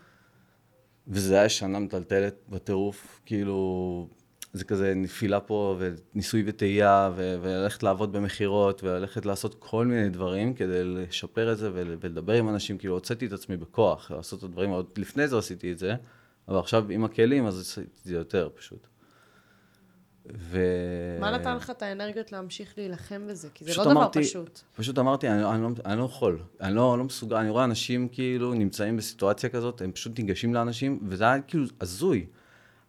[1.09, 4.09] וזה היה שנה מטלטלת בטירוף, כאילו,
[4.53, 10.55] זה כזה נפילה פה, וניסוי וטעייה, ו- וללכת לעבוד במכירות, וללכת לעשות כל מיני דברים
[10.55, 14.45] כדי לשפר את זה ול- ולדבר עם אנשים, כאילו, הוצאתי את עצמי בכוח, לעשות את
[14.45, 15.95] הדברים, עוד לפני זה עשיתי את זה,
[16.49, 18.87] אבל עכשיו עם הכלים, אז עשיתי את זה יותר פשוט.
[20.35, 20.59] ו...
[21.21, 23.49] מה נתן לך את האנרגיות להמשיך להילחם בזה?
[23.55, 24.61] כי זה לא דבר אמרתי- פשוט.
[24.77, 28.09] פשוט אמרתי, אני, אני, לא, אני לא יכול, אני לא, לא מסוגל, אני רואה אנשים
[28.09, 32.27] כאילו נמצאים בסיטואציה כזאת, הם פשוט ניגשים לאנשים, וזה היה כאילו הזוי.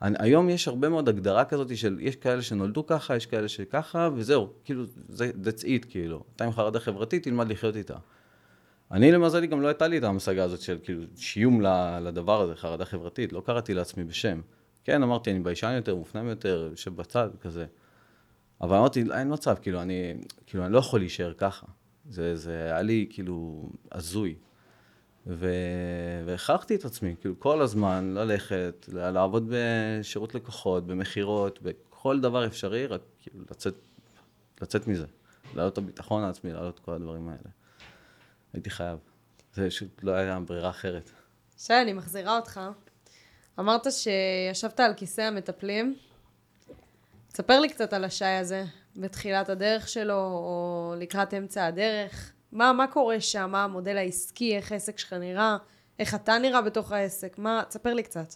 [0.01, 4.09] אני, היום יש הרבה מאוד הגדרה כזאת של, יש כאלה שנולדו ככה, יש כאלה שככה,
[4.15, 6.23] וזהו, כאילו, זה, that's it, כאילו.
[6.35, 7.95] אתה עם חרדה חברתית, תלמד לחיות איתה.
[8.91, 11.61] אני למזלי גם לא הייתה לי את ההמשגה הזאת של כאילו שיום
[12.01, 14.41] לדבר הזה, חרדה חברתית, לא קראתי לעצמי בשם.
[14.83, 17.65] כן, אמרתי, אני ביישן יותר, מופנם יותר, יושב בצד, כזה.
[18.61, 20.13] אבל אמרתי, אין מצב, כאילו, אני,
[20.45, 21.65] כאילו, אני לא יכול להישאר ככה.
[22.09, 24.35] זה, זה היה לי, כאילו, הזוי.
[25.27, 25.49] ו...
[26.25, 33.01] והכרחתי את עצמי, כאילו, כל הזמן ללכת, לעבוד בשירות לקוחות, במכירות, בכל דבר אפשרי, רק
[33.19, 33.75] כאילו, לצאת,
[34.61, 35.05] לצאת מזה.
[35.55, 37.49] להעלות את הביטחון העצמי, להעלות את כל הדברים האלה.
[38.53, 38.97] הייתי חייב.
[39.53, 41.11] זה פשוט לא היה ברירה אחרת.
[41.57, 42.61] שי, אני מחזירה אותך.
[43.59, 45.95] אמרת שישבת על כיסא המטפלים.
[47.31, 48.63] תספר לי קצת על השי הזה,
[48.95, 52.31] בתחילת הדרך שלו, או לקראת אמצע הדרך.
[52.53, 53.49] מה, מה קורה שם?
[53.51, 54.55] מה המודל העסקי?
[54.55, 55.57] איך העסק שלך נראה?
[55.99, 57.37] איך אתה נראה בתוך העסק?
[57.37, 57.63] מה?
[57.69, 58.33] תספר לי קצת.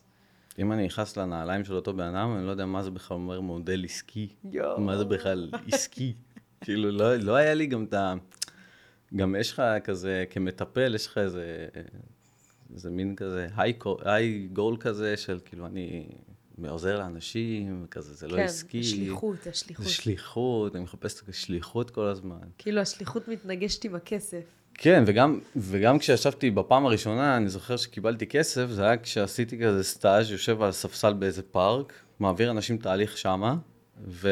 [0.60, 3.42] אם אני נכנס לנעליים של אותו בן אדם, אני לא יודע מה זה בכלל אומר
[3.42, 4.30] מודל עסקי.
[4.44, 4.82] יואו.
[4.82, 6.14] מה זה בכלל עסקי.
[6.62, 8.14] כאילו, לא, לא היה לי גם את ה...
[9.16, 11.68] גם יש לך כזה, כמטפל, יש לך איזה,
[12.74, 16.08] איזה מין כזה היי גול כזה של כאילו, אני
[16.66, 18.80] עוזר לאנשים, כזה, זה לא כן, עסקי.
[18.80, 19.86] השליחות, השליחות.
[19.86, 22.38] זה שליחות, אני מחפש את השליחות כל הזמן.
[22.58, 24.44] כאילו השליחות מתנגשת עם הכסף.
[24.74, 30.32] כן, וגם, וגם כשישבתי בפעם הראשונה, אני זוכר שקיבלתי כסף, זה היה כשעשיתי כזה סטאז',
[30.32, 33.56] יושב על ספסל באיזה פארק, מעביר אנשים תהליך שמה,
[34.08, 34.30] ו...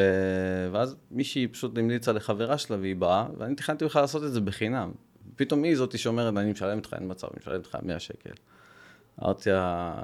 [0.72, 4.92] ואז מישהי פשוט המליצה לחברה שלה והיא באה, ואני תכננתי בכלל לעשות את זה בחינם.
[5.36, 8.30] פתאום היא זאתי שאומרת, אני משלמת לך, אין מצב, אני משלמת לך 100 שקל.
[9.22, 9.94] אמרתי לה,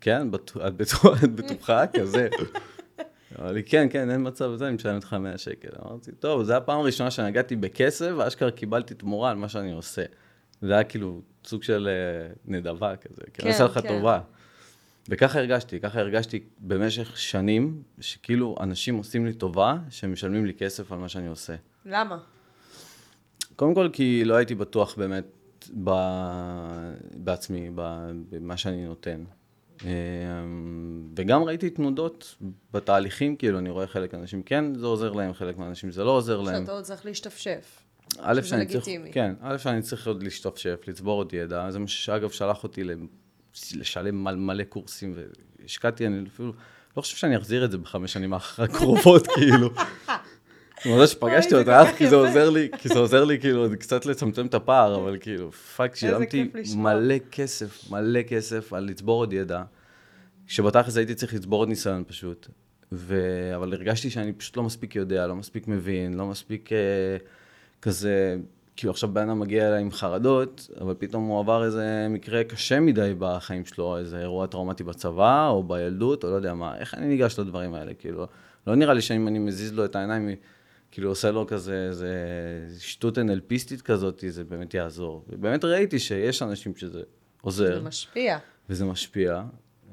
[0.00, 1.86] כן, את בטוח- את בטוחה?
[1.86, 2.28] כזה.
[3.40, 5.68] אמר לי, כן, כן, אין מצב בזה, אני משלם לך 100 שקל.
[5.86, 10.02] אמרתי, טוב, זו הפעם הראשונה שנגעתי בכסף, ואשכרה קיבלתי תמורה על מה שאני עושה.
[10.62, 13.88] זה היה כאילו סוג של אה, נדבה כזה, כי אני עושה לך כן.
[13.88, 14.20] טובה.
[15.08, 20.92] וככה הרגשתי, ככה הרגשתי במשך שנים, שכאילו אנשים עושים לי טובה, שהם משלמים לי כסף
[20.92, 21.54] על מה שאני עושה.
[21.86, 22.18] למה?
[23.56, 25.24] קודם כל, כי לא הייתי בטוח באמת
[25.84, 25.90] ב...
[27.14, 28.10] בעצמי, ב...
[28.30, 29.24] במה שאני נותן.
[29.82, 32.34] אמ, וגם ראיתי תנודות
[32.72, 36.40] בתהליכים, כאילו, אני רואה חלק מהאנשים כן, זה עוזר להם, חלק מהאנשים זה לא עוזר
[36.40, 36.62] להם.
[36.62, 37.82] שאתה עוד צריך להשתפשף.
[38.18, 38.84] א', שאני צריך.
[39.12, 42.82] כן, א', שאני צריך עוד להשתפשף, לצבור עוד ידע, זה מה שאגב שלח אותי
[43.74, 45.14] לשלם מלא, מלא קורסים,
[45.60, 46.52] והשקעתי, אני אפילו,
[46.96, 49.70] לא חושב שאני אחזיר את זה בחמש שנים הקרובות, כאילו.
[50.84, 52.16] אני מודה שפגשתי אותה, כי זה.
[52.16, 56.50] עוזר לי, כי זה עוזר לי כאילו קצת לצמצם את הפער, אבל כאילו, fuck, שילמתי.
[56.76, 59.62] מלא כסף, מלא כסף על לצבור עוד ידע,
[60.46, 62.48] כשבתכלס הייתי צריך לצבור עוד ניסיון פשוט.
[62.92, 63.20] ו...
[63.56, 66.78] אבל הרגשתי שאני פשוט לא מספיק יודע, לא מספיק מבין, לא מספיק אה,
[67.82, 68.36] כזה,
[68.76, 72.80] כאילו עכשיו בן אדם מגיע אליי עם חרדות, אבל פתאום הוא עבר איזה מקרה קשה
[72.80, 77.06] מדי בחיים שלו, איזה אירוע טראומטי בצבא, או בילדות, או לא יודע מה, איך אני
[77.06, 78.26] ניגש לדברים האלה, כאילו,
[78.66, 80.28] לא נראה לי שאם אני מזיז לו את העיניים,
[80.94, 82.08] כאילו עושה לו כזה, איזה
[82.78, 85.24] שטות NLPיסטית כזאת, זה באמת יעזור.
[85.28, 87.02] ובאמת ראיתי שיש אנשים שזה
[87.42, 87.74] עוזר.
[87.78, 88.38] זה משפיע.
[88.70, 89.42] וזה משפיע,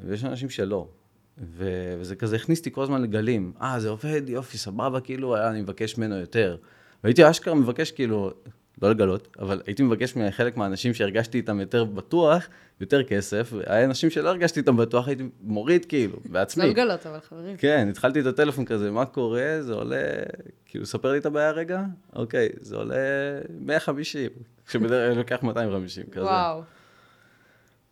[0.03, 0.87] ויש אנשים שלא.
[1.37, 3.53] ו- וזה כזה הכניס אותי כל הזמן לגלים.
[3.61, 6.57] אה, זה עובד, יופי, סבבה, כאילו, אני מבקש ממנו יותר.
[7.03, 8.31] והייתי אשכרה מבקש, כאילו,
[8.81, 12.47] לא לגלות, אבל הייתי מבקש מחלק מהאנשים שהרגשתי איתם יותר בטוח,
[12.81, 16.63] יותר כסף, והיה אנשים שלא הרגשתי איתם בטוח, הייתי מוריד, כאילו, בעצמי.
[16.63, 17.57] לא לגלות, אבל חברים.
[17.57, 19.57] כן, התחלתי את הטלפון כזה, מה קורה?
[19.61, 20.01] זה עולה,
[20.65, 21.83] כאילו, ספר לי את הבעיה רגע?
[22.15, 22.95] אוקיי, זה עולה
[23.59, 24.29] 150,
[24.67, 26.25] כשבדרך כלל לוקח 250 כזה.
[26.25, 26.61] וואו.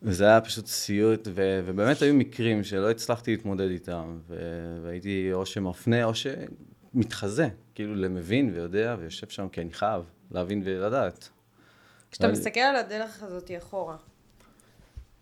[0.03, 5.45] וזה היה פשוט סיוט, ו- ובאמת היו מקרים שלא הצלחתי להתמודד איתם, ו- והייתי או
[5.45, 6.11] שמפנה או
[6.93, 11.29] שמתחזה, כאילו למבין ויודע, ויושב שם כי אני חייב להבין ולדעת.
[12.11, 13.95] כשאתה אבל- מסתכל על הדרך הזאת אחורה,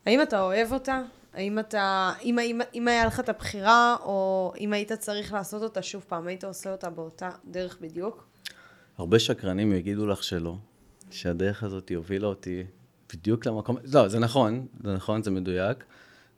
[0.05, 1.01] האם אתה אוהב אותה?
[1.33, 5.81] האם אתה, אם, אם, אם היה לך את הבחירה, או אם היית צריך לעשות אותה
[5.81, 8.27] שוב פעם, היית עושה אותה באותה דרך בדיוק?
[8.97, 10.55] הרבה שקרנים יגידו לך שלא,
[11.11, 12.63] שהדרך הזאת הובילה אותי
[13.13, 15.83] בדיוק למקום, לא, זה נכון, זה נכון, זה מדויק.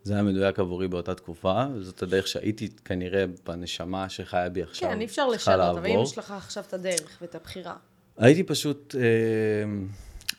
[0.09, 4.89] זה היה מדויק עבורי באותה תקופה, וזאת הדרך שהייתי כנראה בנשמה שחיה בי עכשיו.
[4.89, 7.75] כן, אי אפשר לשנות, אבל אם יש לך עכשיו את הדרך ואת הבחירה.
[8.17, 9.01] הייתי פשוט, אה,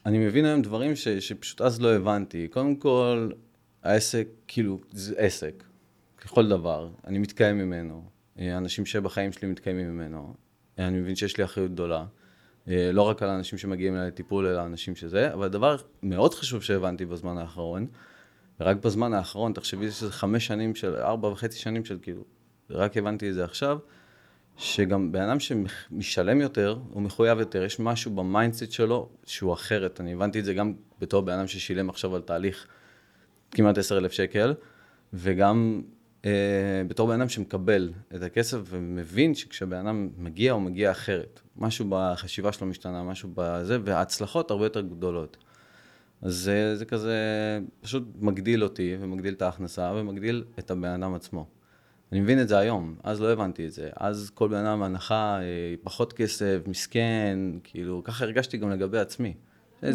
[0.06, 2.48] אני מבין היום דברים ש, שפשוט אז לא הבנתי.
[2.48, 3.30] קודם כל,
[3.83, 5.64] העסק, כאילו, זה עסק,
[6.20, 8.04] ככל דבר, אני מתקיים ממנו.
[8.37, 10.35] האנשים שבחיים שלי מתקיימים ממנו.
[10.78, 12.04] אני מבין שיש לי אחריות גדולה.
[12.68, 16.62] אה, לא רק על האנשים שמגיעים אליי לטיפול, אלא אנשים שזה, אבל דבר מאוד חשוב
[16.62, 17.87] שהבנתי בזמן האחרון,
[18.61, 22.25] ורק בזמן האחרון, תחשבי שזה חמש שנים של, ארבע וחצי שנים של כאילו,
[22.70, 23.79] רק הבנתי את זה עכשיו,
[24.57, 30.01] שגם בן אדם שמשלם יותר, הוא מחויב יותר, יש משהו ב mindset שלו שהוא אחרת.
[30.01, 32.66] אני הבנתי את זה גם בתור בן אדם ששילם עכשיו על תהליך
[33.51, 34.55] כמעט עשר אלף שקל,
[35.12, 35.83] וגם
[36.25, 36.31] אה,
[36.88, 41.40] בתור בן אדם שמקבל את הכסף ומבין שכשבן אדם מגיע, הוא מגיע אחרת.
[41.57, 45.37] משהו בחשיבה שלו משתנה, משהו בזה, וההצלחות הרבה יותר גדולות.
[46.22, 47.16] אז זה, זה כזה
[47.80, 51.46] פשוט מגדיל אותי ומגדיל את ההכנסה ומגדיל את הבן אדם עצמו.
[52.12, 53.90] אני מבין את זה היום, אז לא הבנתי את זה.
[53.96, 59.35] אז כל בן אדם הנחה, אה, פחות כסף, מסכן, כאילו, ככה הרגשתי גם לגבי עצמי.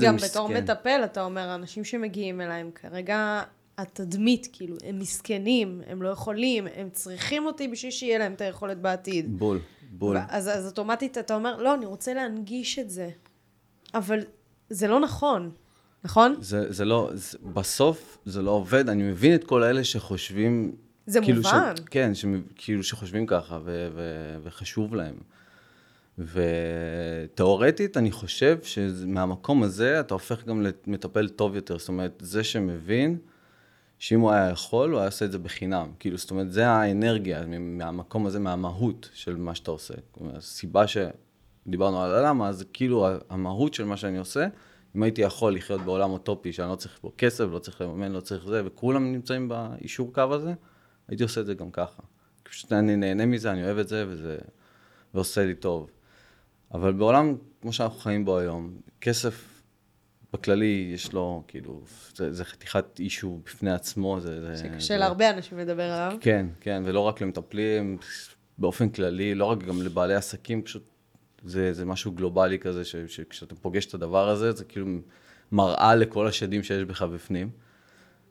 [0.02, 0.30] גם מסכן.
[0.30, 3.44] בתור מטפל, אתה אומר, אנשים שמגיעים אליי הם כרגע
[3.78, 8.78] התדמית, כאילו, הם מסכנים, הם לא יכולים, הם צריכים אותי בשביל שיהיה להם את היכולת
[8.78, 9.40] בעתיד.
[9.40, 9.60] בול,
[9.92, 10.18] בול.
[10.30, 13.10] אז, אז אוטומטית אתה אומר, לא, אני רוצה להנגיש את זה.
[13.94, 14.20] אבל
[14.70, 15.52] זה לא נכון.
[16.06, 16.36] נכון?
[16.40, 20.76] זה, זה לא, זה, בסוף זה לא עובד, אני מבין את כל אלה שחושבים...
[21.08, 21.74] זה כאילו מובן.
[21.76, 25.16] ש, כן, ש, כאילו שחושבים ככה ו, ו, וחשוב להם.
[26.18, 31.78] ותאורטית, אני חושב שמהמקום הזה אתה הופך גם למטפל טוב יותר.
[31.78, 33.18] זאת אומרת, זה שמבין
[34.00, 35.92] שאם הוא היה יכול, הוא היה עושה את זה בחינם.
[36.00, 39.94] כאילו, זאת אומרת, זה האנרגיה מהמקום הזה, מהמהות של מה שאתה עושה.
[40.34, 44.48] הסיבה שדיברנו על הלמה, זה כאילו המהות של מה שאני עושה.
[44.96, 48.20] אם הייתי יכול לחיות בעולם אוטופי, שאני לא צריך פה כסף, לא צריך לממן, לא
[48.20, 50.54] צריך זה, וכולם נמצאים באישור קו הזה,
[51.08, 52.02] הייתי עושה את זה גם ככה.
[52.44, 54.38] פשוט אני נהנה מזה, אני אוהב את זה, וזה
[55.14, 55.90] ועושה לי טוב.
[56.74, 59.62] אבל בעולם, כמו שאנחנו חיים בו היום, כסף
[60.34, 61.82] בכללי, יש לו, כאילו,
[62.16, 64.20] זה, זה חתיכת אישו בפני עצמו.
[64.20, 66.18] זה, שקשה זה, להרבה אנשים לדבר עליו.
[66.22, 67.98] כן, כן, ולא רק למטפלים,
[68.58, 70.95] באופן כללי, לא רק גם לבעלי עסקים, פשוט
[71.46, 74.88] זה, זה משהו גלובלי כזה, ש, שכשאתה פוגש את הדבר הזה, זה כאילו
[75.52, 77.50] מראה לכל השדים שיש בך בפנים,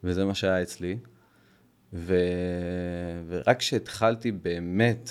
[0.05, 0.98] וזה מה שהיה אצלי.
[1.92, 2.16] ו,
[3.27, 5.11] ורק כשהתחלתי באמת,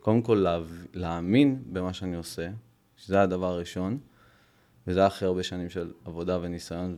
[0.00, 0.60] קודם כל לה,
[0.94, 2.50] להאמין במה שאני עושה,
[2.96, 3.98] שזה הדבר הראשון,
[4.86, 6.96] וזה היה אחרי הרבה שנים של עבודה וניסיון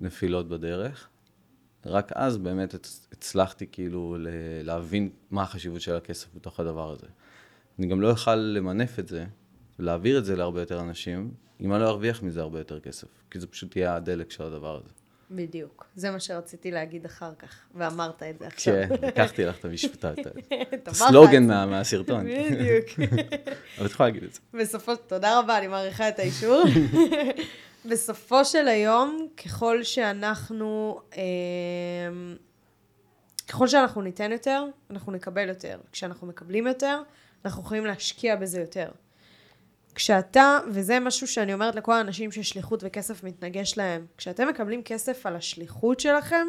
[0.00, 1.08] ונפילות בדרך,
[1.86, 2.74] רק אז באמת
[3.12, 4.16] הצלחתי כאילו
[4.62, 7.06] להבין מה החשיבות של הכסף בתוך הדבר הזה.
[7.78, 9.26] אני גם לא אוכל למנף את זה,
[9.78, 13.08] ולהעביר את זה להרבה יותר אנשים, אם אני לא ארוויח מזה הרבה יותר כסף.
[13.30, 14.88] כי זה פשוט יהיה הדלק של הדבר הזה.
[15.30, 15.86] בדיוק.
[15.94, 18.74] זה מה שרציתי להגיד אחר כך, ואמרת את זה עכשיו.
[18.88, 20.18] כן, לקחתי לך את המשפטת,
[20.74, 22.24] את הסלוגן מהסרטון.
[22.26, 22.86] בדיוק.
[23.78, 24.40] אבל את יכולה להגיד את זה.
[24.54, 26.64] בסופו, תודה רבה, אני מעריכה את האישור.
[27.90, 31.22] בסופו של היום, ככל שאנחנו, אה,
[33.48, 35.78] ככל שאנחנו ניתן יותר, אנחנו נקבל יותר.
[35.92, 37.02] כשאנחנו מקבלים יותר,
[37.44, 38.88] אנחנו יכולים להשקיע בזה יותר.
[39.96, 45.36] כשאתה, וזה משהו שאני אומרת לכל האנשים ששליחות וכסף מתנגש להם, כשאתם מקבלים כסף על
[45.36, 46.46] השליחות שלכם,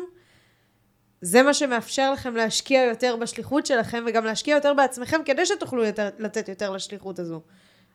[1.21, 6.10] זה מה שמאפשר לכם להשקיע יותר בשליחות שלכם וגם להשקיע יותר בעצמכם כדי שתוכלו יותר,
[6.19, 7.41] לתת יותר לשליחות הזו.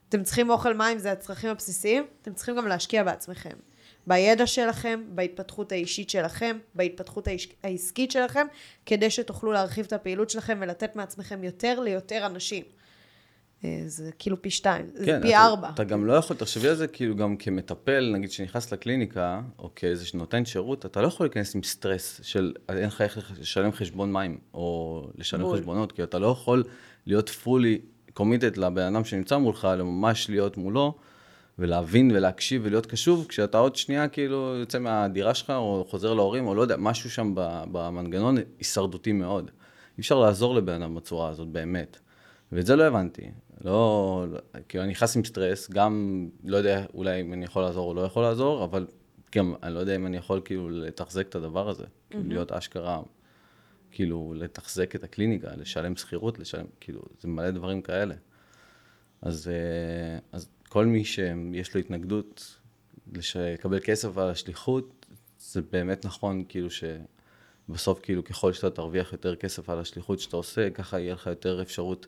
[0.08, 3.56] אתם צריכים אוכל מים, זה הצרכים הבסיסיים, אתם צריכים גם להשקיע בעצמכם.
[4.06, 7.28] בידע שלכם, בהתפתחות האישית שלכם, בהתפתחות
[7.62, 8.46] העסקית שלכם,
[8.86, 12.64] כדי שתוכלו להרחיב את הפעילות שלכם ולתת מעצמכם יותר ליותר אנשים.
[13.64, 15.70] אה, זה כאילו פי שתיים, כן, זה פי אתה, ארבע.
[15.74, 20.06] אתה גם לא יכול, תחשבי על זה כאילו גם כמטפל, נגיד שנכנס לקליניקה, או כאיזה
[20.06, 24.38] שנותן שירות, אתה לא יכול להיכנס עם סטרס של אין לך איך לשלם חשבון מים,
[24.54, 25.58] או לשלם בול.
[25.58, 26.64] חשבונות, כי אתה לא יכול
[27.06, 27.80] להיות פולי
[28.14, 30.94] קומיטד לבן אדם שנמצא מולך, לממש להיות מולו,
[31.58, 36.54] ולהבין ולהקשיב ולהיות קשוב, כשאתה עוד שנייה כאילו יוצא מהדירה שלך, או חוזר להורים, או
[36.54, 37.32] לא יודע, משהו שם
[37.72, 39.50] במנגנון הישרדותי מאוד.
[39.98, 41.98] אי אפשר לעזור לבן אדם בצורה הזאת, באמת.
[42.52, 43.30] ואת זה לא הבנתי.
[43.64, 44.26] לא,
[44.68, 48.00] כאילו, אני נכנס עם סטרס, גם לא יודע אולי אם אני יכול לעזור או לא
[48.00, 48.86] יכול לעזור, אבל
[49.36, 52.10] גם אני לא יודע אם אני יכול כאילו לתחזק את הדבר הזה, mm-hmm.
[52.10, 53.02] כאילו להיות אשכרה,
[53.90, 58.14] כאילו לתחזק את הקליניקה, לשלם שכירות, לשלם, כאילו, זה מלא דברים כאלה.
[59.22, 62.58] אז, אה, אז כל מי שיש לו התנגדות
[63.34, 65.06] לקבל כסף על השליחות,
[65.38, 66.84] זה באמת נכון, כאילו ש...
[67.68, 71.62] בסוף, כאילו, ככל שאתה תרוויח יותר כסף על השליחות שאתה עושה, ככה יהיה לך יותר
[71.62, 72.06] אפשרות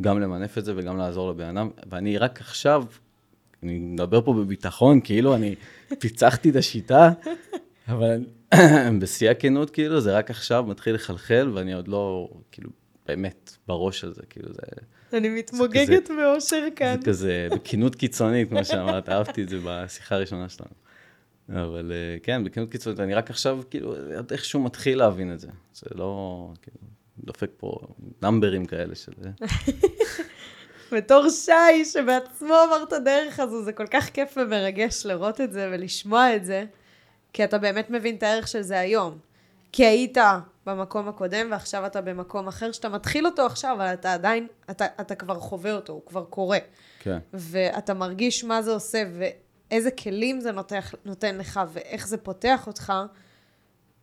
[0.00, 1.70] גם למנף את זה וגם לעזור לבן אדם.
[1.90, 2.84] ואני רק עכשיו,
[3.62, 5.54] אני מדבר פה בביטחון, כאילו אני
[5.98, 7.10] פיצחתי את השיטה,
[7.88, 8.24] אבל
[9.00, 12.70] בשיא הכנות, כאילו, זה רק עכשיו מתחיל לחלחל, ואני עוד לא, כאילו,
[13.06, 14.62] באמת, בראש של זה, כאילו, זה...
[15.12, 16.96] אני מתמוגגת מאושר כאן.
[17.00, 20.70] זה כזה, בכנות קיצונית, כמו שאמרת, אהבתי את זה בשיחה הראשונה שלנו.
[21.48, 23.94] אבל אה, כן, בכנות קיצונית, אני רק עכשיו, כאילו,
[24.30, 25.48] איכשהו מתחיל להבין את זה.
[25.74, 26.78] זה לא, כאילו,
[27.24, 27.78] דופק פה
[28.22, 29.12] נאמברים כאלה של...
[30.92, 35.70] בתור שי, שבעצמו עבר את הדרך הזו, זה כל כך כיף ומרגש לראות את זה
[35.72, 36.64] ולשמוע את זה,
[37.32, 39.18] כי אתה באמת מבין את הערך של זה היום.
[39.72, 40.18] כי היית
[40.66, 45.14] במקום הקודם, ועכשיו אתה במקום אחר, שאתה מתחיל אותו עכשיו, אבל אתה עדיין, אתה, אתה
[45.14, 46.58] כבר חווה אותו, הוא כבר קורה.
[47.00, 47.18] כן.
[47.34, 52.92] ואתה מרגיש מה זה עושה, ואיזה כלים זה נותח, נותן לך, ואיך זה פותח אותך,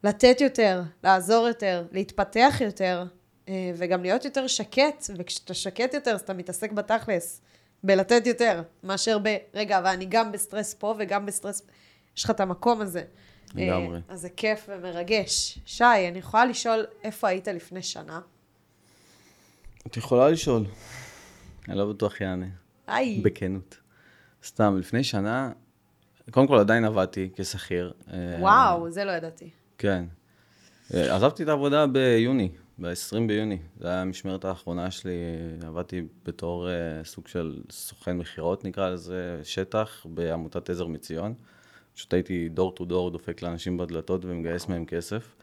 [0.03, 3.05] לתת יותר, לעזור יותר, להתפתח יותר,
[3.49, 7.41] אה, וגם להיות יותר שקט, וכשאתה שקט יותר, אז אתה מתעסק בתכלס,
[7.83, 11.61] בלתת יותר, מאשר ב, רגע, אבל אני גם בסטרס פה וגם בסטרס,
[12.17, 13.03] יש לך את המקום הזה.
[13.55, 13.95] לגמרי.
[13.95, 15.59] אה, אז זה כיף ומרגש.
[15.65, 18.19] שי, אני יכולה לשאול איפה היית לפני שנה?
[19.87, 20.65] את יכולה לשאול.
[21.67, 22.45] אני לא בטוח יענה.
[22.87, 23.21] היי.
[23.21, 23.77] בכנות.
[24.43, 25.51] סתם, לפני שנה,
[26.31, 27.93] קודם כל עדיין עבדתי כשכיר.
[28.13, 29.49] אה, וואו, זה לא ידעתי.
[29.84, 30.06] כן.
[30.93, 33.58] אה, עזבתי את העבודה ביוני, ב-20 ביוני.
[33.80, 35.13] זו הייתה המשמרת האחרונה שלי,
[35.67, 41.34] עבדתי בתור uh, סוג של סוכן מכירות, נקרא לזה, שטח, בעמותת עזר מציון.
[41.96, 45.36] פשוט הייתי דור טו דור דופק לאנשים בדלתות ומגייס מהם כסף.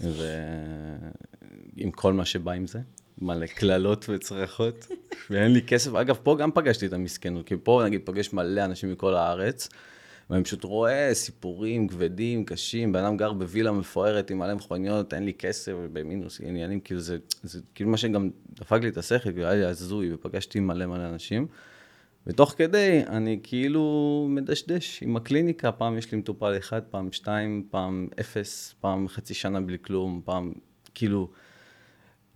[0.00, 2.80] ועם כל מה שבא עם זה,
[3.18, 4.86] מלא קללות וצרחות,
[5.30, 5.94] ואין לי כסף.
[5.94, 9.68] אגב, פה גם פגשתי את המסכנות, כי פה נגיד פגש מלא אנשים מכל הארץ,
[10.30, 15.24] ואני פשוט רואה סיפורים כבדים, קשים, בן אדם גר בווילה מפוארת עם מלא מכוניות, אין
[15.24, 19.46] לי כסף, במינוס עניינים, כאילו זה, זה כאילו מה שגם דפק לי את השכל, כאילו
[19.46, 21.46] היה לי הזוי, ופגשתי מלא מלא אנשים.
[22.26, 28.08] ותוך כדי, אני כאילו מדשדש עם הקליניקה, פעם יש לי מטופל אחד, פעם שתיים, פעם
[28.20, 30.52] אפס, פעם חצי שנה בלי כלום, פעם
[30.94, 31.30] כאילו...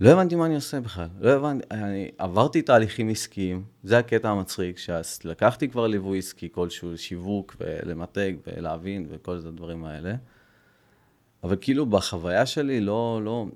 [0.00, 4.78] לא הבנתי מה אני עושה בכלל, לא הבנתי, אני עברתי תהליכים עסקיים, זה הקטע המצחיק,
[4.78, 10.14] שלקחתי כבר ליווי עסקי כלשהו, שיווק ולמתג ולהבין וכל זה הדברים האלה,
[11.44, 13.46] אבל כאילו בחוויה שלי לא, לא,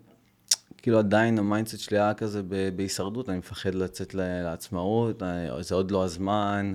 [0.76, 5.22] כאילו עדיין המיינדסט שלי היה כזה ב- בהישרדות, אני מפחד לצאת לעצמאות,
[5.60, 6.74] זה עוד לא הזמן,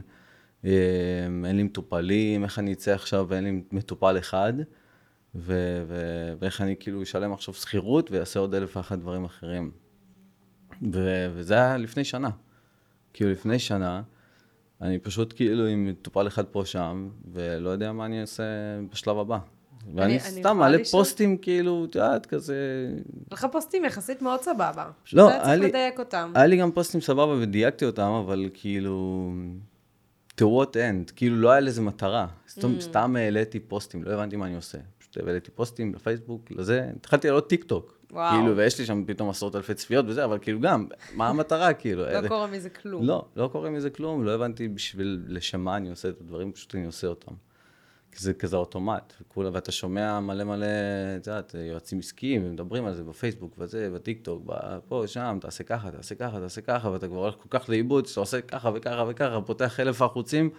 [0.64, 0.70] אמ,
[1.46, 4.54] אין לי מטופלים, איך אני אצא עכשיו ואין לי מטופל אחד.
[5.36, 9.72] ו- ו- ואיך אני כאילו אשלם עכשיו שכירות ויעשה עוד אלף ואחת דברים אחרים.
[10.94, 12.30] ו- וזה היה לפני שנה.
[13.14, 14.02] כאילו לפני שנה,
[14.82, 18.44] אני פשוט כאילו עם מטופל אחד פה שם, ולא יודע מה אני אעשה
[18.92, 19.38] בשלב הבא.
[19.96, 22.56] ואני אני סתם מעלה פוסטים כאילו, את יודעת, כזה...
[23.32, 24.92] לך פוסטים יחסית מאוד סבבה.
[25.14, 26.32] לא, היה היה לי- צריך לדייק אותם.
[26.36, 29.32] היה לי גם פוסטים סבבה ודייקתי אותם, אבל כאילו...
[30.42, 31.12] to what end?
[31.16, 32.28] כאילו לא היה לזה מטרה.
[32.50, 32.82] סתם, Mm.
[32.82, 34.78] סתם העליתי פוסטים, לא הבנתי מה אני עושה.
[35.10, 38.00] פשוט העליתי פוסטים לפייסבוק, לזה, התחלתי לעלות טיק טוק.
[38.12, 38.38] וואו.
[38.38, 42.04] כאילו, ויש לי שם פתאום עשרות אלפי צפיות וזה, אבל כאילו גם, מה המטרה, כאילו?
[42.22, 43.06] לא קורה מזה כלום.
[43.06, 46.76] לא, לא קורה מזה כלום, לא הבנתי בשביל, לשם מה אני עושה את הדברים, פשוט
[46.76, 47.32] אני עושה אותם.
[48.12, 50.66] כי זה כזה אוטומט, וכולה, ואתה שומע מלא מלא,
[51.18, 54.44] את יודעת, יועצים עסקיים, ומדברים על זה בפייסבוק וזה, בטיקטוק,
[54.88, 58.20] פה, שם, תעשה ככה, תעשה ככה, תעשה ככה, ואתה כבר הולך כל כך לאיבוד, שאתה
[58.20, 60.50] עושה ככה וככה וככה, פותח אלף ערוצים,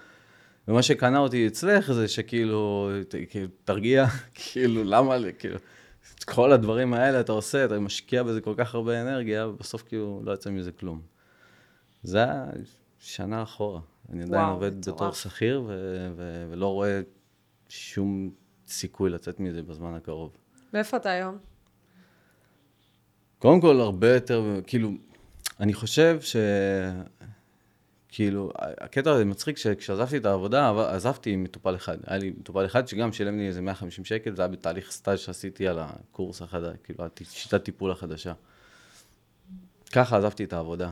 [0.68, 5.56] ומה שקנה אותי אצלך זה שכאילו, ת- כאילו, תרגיע, כאילו, למה, כאילו,
[6.18, 10.20] את כל הדברים האלה אתה עושה, אתה משקיע בזה כל כך הרבה אנרגיה, ובסוף כאילו
[10.24, 11.00] לא יוצא מזה כלום.
[12.02, 12.44] זה היה
[12.98, 13.80] שנה אחורה.
[14.12, 14.96] אני עדיין וואו, עובד מטורף.
[14.96, 17.00] בתור שכיר, ו- ו- ולא רואה
[17.68, 18.30] שום
[18.68, 20.30] סיכוי לצאת מזה בזמן הקרוב.
[20.72, 21.38] ואיפה אתה היום?
[23.38, 24.90] קודם כל, הרבה יותר, כאילו,
[25.60, 26.36] אני חושב ש...
[28.12, 31.98] כאילו, הקטע הזה מצחיק שכשעזבתי את העבודה, עב- עזבתי עם מטופל אחד.
[32.06, 35.68] היה לי מטופל אחד שגם שילם לי איזה 150 שקל, זה היה בתהליך סטאז' שעשיתי
[35.68, 38.32] על הקורס החדש, כאילו, שיטת טיפול החדשה.
[39.92, 40.90] ככה עזבתי את העבודה.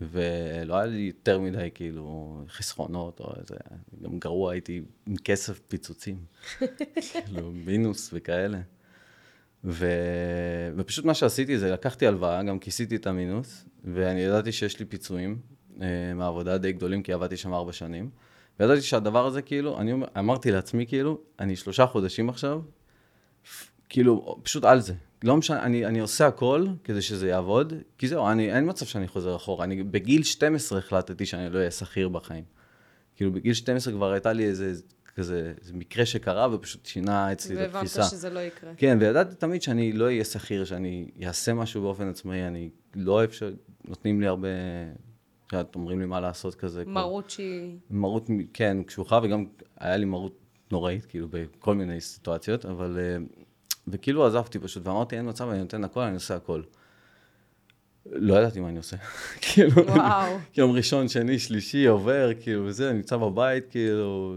[0.00, 3.54] ולא היה לי יותר מדי, כאילו, חסכונות או איזה...
[4.02, 6.16] גם גרוע, הייתי עם כסף פיצוצים.
[7.26, 8.60] כאילו, מינוס וכאלה.
[9.64, 9.86] ו...
[10.76, 15.38] ופשוט מה שעשיתי זה לקחתי הלוואה, גם כיסיתי את המינוס, ואני ידעתי שיש לי פיצויים
[16.14, 18.10] מהעבודה די גדולים, כי עבדתי שם ארבע שנים.
[18.60, 22.60] וידעתי שהדבר הזה, כאילו, אני אומר- אמרתי לעצמי, כאילו, אני שלושה חודשים עכשיו,
[23.88, 24.94] כאילו, פשוט על זה.
[25.24, 29.08] לא משנה, אני, אני עושה הכל כדי שזה יעבוד, כי זהו, אני, אין מצב שאני
[29.08, 29.64] חוזר אחורה.
[29.64, 32.44] אני בגיל 12 החלטתי שאני לא אהיה שכיר בחיים.
[33.16, 34.72] כאילו, בגיל 12 כבר הייתה לי איזה
[35.14, 37.98] כזה, זה מקרה שקרה ופשוט שינה אצלי את התפיסה.
[38.00, 38.70] והבנת שזה לא יקרה.
[38.76, 43.30] כן, וידעתי תמיד שאני לא אהיה שכיר, שאני אעשה משהו באופן עצמאי, אני לא אוהב
[43.30, 44.48] שנותנים לי הרבה,
[45.46, 46.84] את יודעת, אומרים לי מה לעשות כזה.
[46.86, 47.76] מרות שהיא...
[47.90, 49.44] מרות, כן, קשוחה, וגם
[49.78, 50.38] היה לי מרות
[50.72, 52.98] נוראית, כאילו, בכל מיני סיטואציות, אבל...
[53.00, 53.16] אה,
[53.88, 56.62] וכאילו עזבתי פשוט, ואמרתי, אין מצב, אני נותן הכל, אני עושה הכל.
[58.06, 58.96] לא ידעתי מה אני עושה.
[59.42, 60.38] כאילו, וואו.
[60.56, 64.36] יום ראשון, שני, שלישי, עובר, כאילו, וזה, אני נמצא בבית, כאילו,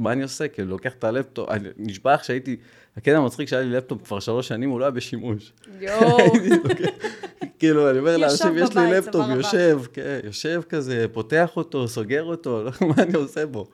[0.00, 0.48] מה אני עושה?
[0.48, 2.56] כאילו, לוקח את הלפטופ, אני נשבע לך שהייתי,
[2.96, 5.52] הקטע המצחיק שהיה לי לפטופ כבר שלוש שנים, הוא לא היה בשימוש.
[5.80, 6.18] יואו.
[7.58, 12.64] כאילו, אני אומר לאנשים, יש לי לפטופ, יושב, כן, יושב כזה, פותח אותו, סוגר אותו,
[12.64, 13.66] לא, מה אני עושה בו?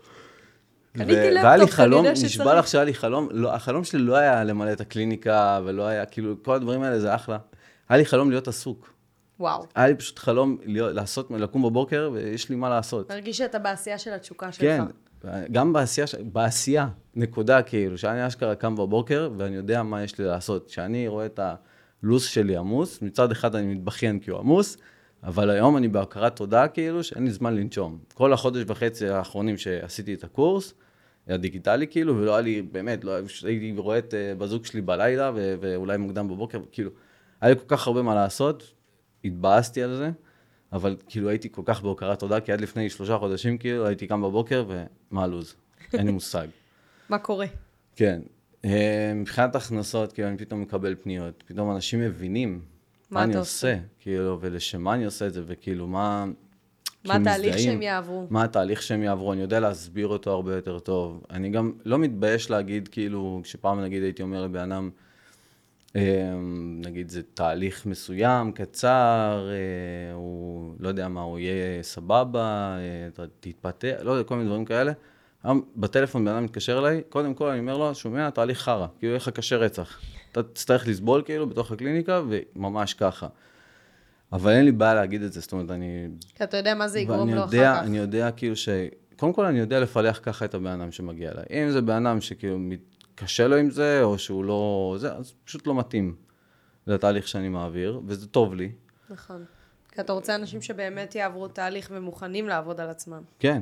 [0.92, 2.58] קניתי ו- לפטופ, והיה לי חלום, נשבע.
[2.58, 6.34] לך שהיה לי חלום, לא, החלום שלי לא היה למלא את הקליניקה, ולא היה, כאילו,
[6.42, 7.38] כל הדברים האלה זה אחלה.
[7.88, 8.92] היה לי חלום להיות עסוק.
[9.40, 9.66] וואו.
[9.74, 13.12] היה לי פשוט חלום להיות, לעשות, לקום בבוקר, ויש לי מה לעשות.
[13.12, 14.60] מרגיש שאתה בעשייה של התשוקה שלך.
[14.60, 14.82] כן,
[15.52, 20.66] גם בעשייה, בעשייה, נקודה, כאילו, שאני אשכרה קם בבוקר, ואני יודע מה יש לי לעשות.
[20.66, 21.40] כשאני רואה את
[22.02, 24.76] הלו"ז שלי עמוס, מצד אחד אני מתבכיין כי הוא עמוס,
[25.22, 27.98] אבל היום אני בהכרת תודה, כאילו, שאין לי זמן לנשום.
[28.14, 30.74] כל החודש וחצי האחרונים שעשיתי את הקורס,
[31.28, 33.12] הדיגיטלי, כאילו, ולא היה לי, באמת, לא,
[33.44, 36.90] הייתי רואה את אה, בזוג שלי בלילה, ואולי מוקדם בבוקר, כאילו,
[37.40, 38.72] היה לי כל כך הרבה מה לעשות,
[39.24, 40.10] התבאסתי על זה,
[40.72, 44.22] אבל כאילו הייתי כל כך בהוקרת תודה, כי עד לפני שלושה חודשים, כאילו, הייתי קם
[44.22, 45.54] בבוקר, ומה הלו"ז?
[45.94, 46.46] אין לי מושג.
[47.08, 47.46] מה קורה?
[47.96, 48.20] כן.
[48.64, 52.60] אה, מבחינת הכנסות, כאילו, אני פתאום מקבל פניות, פתאום אנשים מבינים
[53.10, 56.24] מה מה אני עושה, כאילו, ולשם מה אני עושה את זה, וכאילו, מה...
[57.04, 57.58] מה כאילו, התהליך.
[57.58, 58.26] שהם יעברו?
[58.30, 61.24] מה התהליך שהם יעברו, אני יודע להסביר אותו הרבה יותר טוב.
[61.30, 64.90] אני גם לא מתבייש להגיד, כאילו, כשפעם נגיד הייתי אומר לבן אדם,
[65.96, 66.34] אה,
[66.84, 70.14] נגיד זה תהליך מסוים, קצר, אה,
[70.87, 74.93] לא יודע מה, הוא יהיה סבבה, אה, תתפתח, לא יודע, כל מיני דברים כאלה.
[75.45, 79.11] היום בטלפון בן אדם מתקשר אליי, קודם כל אני אומר לו, שומע, תהליך חרא, כאילו
[79.11, 80.01] יהיה לך קשה רצח.
[80.32, 83.26] אתה תצטרך לסבול כאילו בתוך הקליניקה, וממש ככה.
[84.32, 87.01] אבל אין לי בעיה להגיד את זה, זאת אומרת, אני כי אתה יודע מה זה
[87.01, 87.87] יגרום לו יודע, אחר כך.
[87.87, 88.68] אני יודע כאילו ש...
[89.16, 91.45] קודם כל אני יודע לפלח ככה את הבן אדם שמגיע אליי.
[91.51, 92.59] אם זה בן אדם שכאילו
[93.14, 94.97] קשה לו עם זה, או שהוא לא...
[94.99, 96.14] זה, אז פשוט לא מתאים
[96.87, 98.72] לתהליך שאני מעביר, וזה טוב לי.
[99.11, 99.45] נכון.
[99.97, 103.22] כי אתה רוצה אנשים שבאמת יעברו תהליך ומוכנים לעבוד על עצמם.
[103.38, 103.61] כן.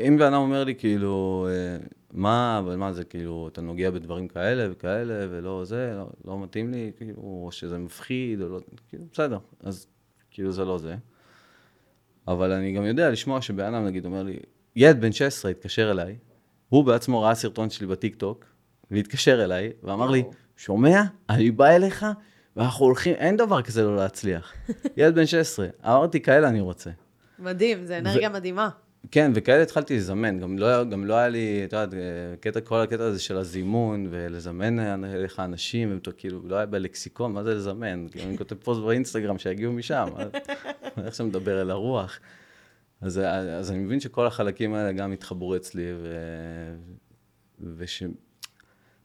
[0.00, 4.28] אם בן אדם אומר לי כאילו, אה, מה, אבל מה זה כאילו, אתה נוגע בדברים
[4.28, 9.04] כאלה וכאלה, ולא זה, לא, לא מתאים לי, כאילו, או שזה מפחיד, או לא, כאילו,
[9.12, 9.86] בסדר, אז
[10.30, 10.96] כאילו זה לא זה.
[12.28, 14.36] אבל אני גם יודע לשמוע שבן אדם, נגיד, אומר לי,
[14.76, 16.16] ילד בן 16 התקשר אליי,
[16.68, 18.44] הוא בעצמו ראה סרטון שלי בטיקטוק,
[18.90, 20.22] והתקשר אליי, ואמר לי.
[20.56, 22.06] שומע, אני בא אליך,
[22.56, 24.52] ואנחנו הולכים, אין דבר כזה לא להצליח.
[24.96, 26.90] ילד בן 16, אמרתי, כאלה אני רוצה.
[27.38, 28.68] מדהים, זה אנרגיה מדהימה.
[29.10, 31.94] כן, וכאלה התחלתי לזמן, גם לא, גם לא היה לי, את יודעת,
[32.40, 37.42] קטע, כל הקטע הזה של הזימון, ולזמן אליך אנשים, ואתה כאילו, לא היה בלקסיקון, מה
[37.44, 38.06] זה לזמן?
[38.10, 40.08] כאילו, אני כותב פוסט באינסטגרם שיגיעו משם,
[41.04, 42.18] איך שאתה מדבר אל הרוח.
[43.00, 43.20] אז,
[43.58, 46.16] אז אני מבין שכל החלקים האלה גם התחברו אצלי, ו...
[47.76, 48.02] וש...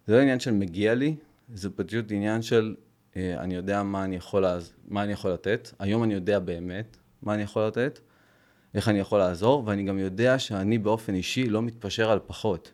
[0.07, 1.15] זה לא עניין של מגיע לי,
[1.53, 2.88] זה פשוט עניין של אה,
[3.37, 4.45] אני יודע מה אני יכול.
[4.87, 5.71] מה אני יכול לתת.
[5.79, 7.99] היום אני יודע באמת מה אני יכול לתת,
[8.73, 12.71] איך אני יכול לעזור, ואני גם יודע שאני באופן אישי לא מתפשר על פחות.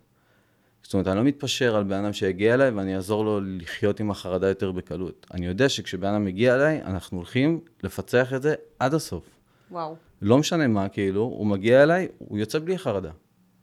[0.83, 4.11] זאת אומרת, אני לא מתפשר על בן אדם שיגיע אליי ואני אעזור לו לחיות עם
[4.11, 5.27] החרדה יותר בקלות.
[5.33, 9.23] אני יודע שכשבן אדם מגיע אליי, אנחנו הולכים לפצח את זה עד הסוף.
[9.71, 9.95] וואו.
[10.21, 13.11] לא משנה מה, כאילו, הוא מגיע אליי, הוא יוצא בלי חרדה.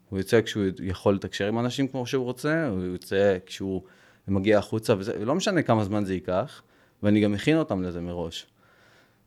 [0.09, 3.83] הוא יוצא כשהוא יכול לתקשר עם אנשים כמו שהוא רוצה, הוא יוצא כשהוא
[4.29, 6.63] מגיע החוצה, וזה, ולא משנה כמה זמן זה ייקח,
[7.03, 8.47] ואני גם מכין אותם לזה מראש.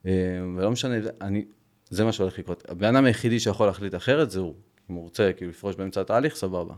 [0.06, 0.12] אה,
[0.58, 1.46] ולא משנה, אני,
[1.90, 2.70] זה מה שהולך לקרות.
[2.70, 4.54] הבן אדם היחידי שיכול להחליט אחרת זה הוא.
[4.90, 6.74] אם הוא רוצה כאילו לפרוש באמצע התהליך, סבבה.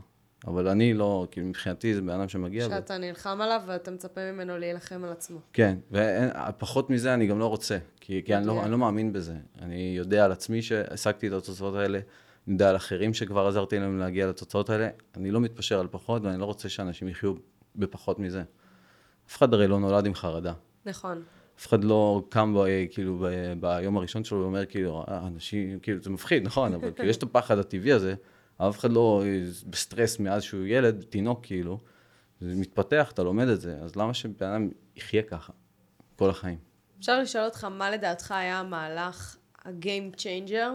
[0.47, 2.67] אבל אני לא, כאילו מבחינתי זה בן אדם שמגיע.
[2.67, 2.69] ו...
[2.69, 5.39] שאתה נלחם עליו ואתה מצפה ממנו להילחם על עצמו.
[5.53, 8.63] כן, ופחות מזה אני גם לא רוצה, כי, כי אני, לא, מדויק.
[8.63, 9.35] אני לא מאמין בזה.
[9.61, 11.99] אני יודע על עצמי שהשגתי את התוצאות האלה,
[12.47, 16.23] אני יודע על אחרים שכבר עזרתי להם להגיע לתוצאות האלה, אני לא מתפשר על פחות,
[16.23, 17.33] ואני לא רוצה שאנשים יחיו
[17.75, 18.43] בפחות מזה.
[19.29, 20.53] אף אחד הרי לא נולד עם חרדה.
[20.87, 21.23] נכון.
[21.59, 22.59] אף אחד לא קם ב,
[22.91, 23.27] כאילו ב,
[23.59, 27.23] ביום הראשון שלו ואומר כאילו, "אה, אנשים, כאילו זה מפחיד, נכון, אבל כאילו יש את
[27.23, 28.15] הפחד הטבעי הזה,
[28.57, 29.23] אף אחד לא
[29.67, 31.79] בסטרס מאז שהוא ילד, תינוק כאילו,
[32.41, 35.53] זה מתפתח, אתה לומד את זה, אז למה שבן אדם יחיה ככה
[36.15, 36.57] כל החיים?
[36.99, 40.69] אפשר לשאול אותך מה לדעתך היה המהלך, ה-game changer,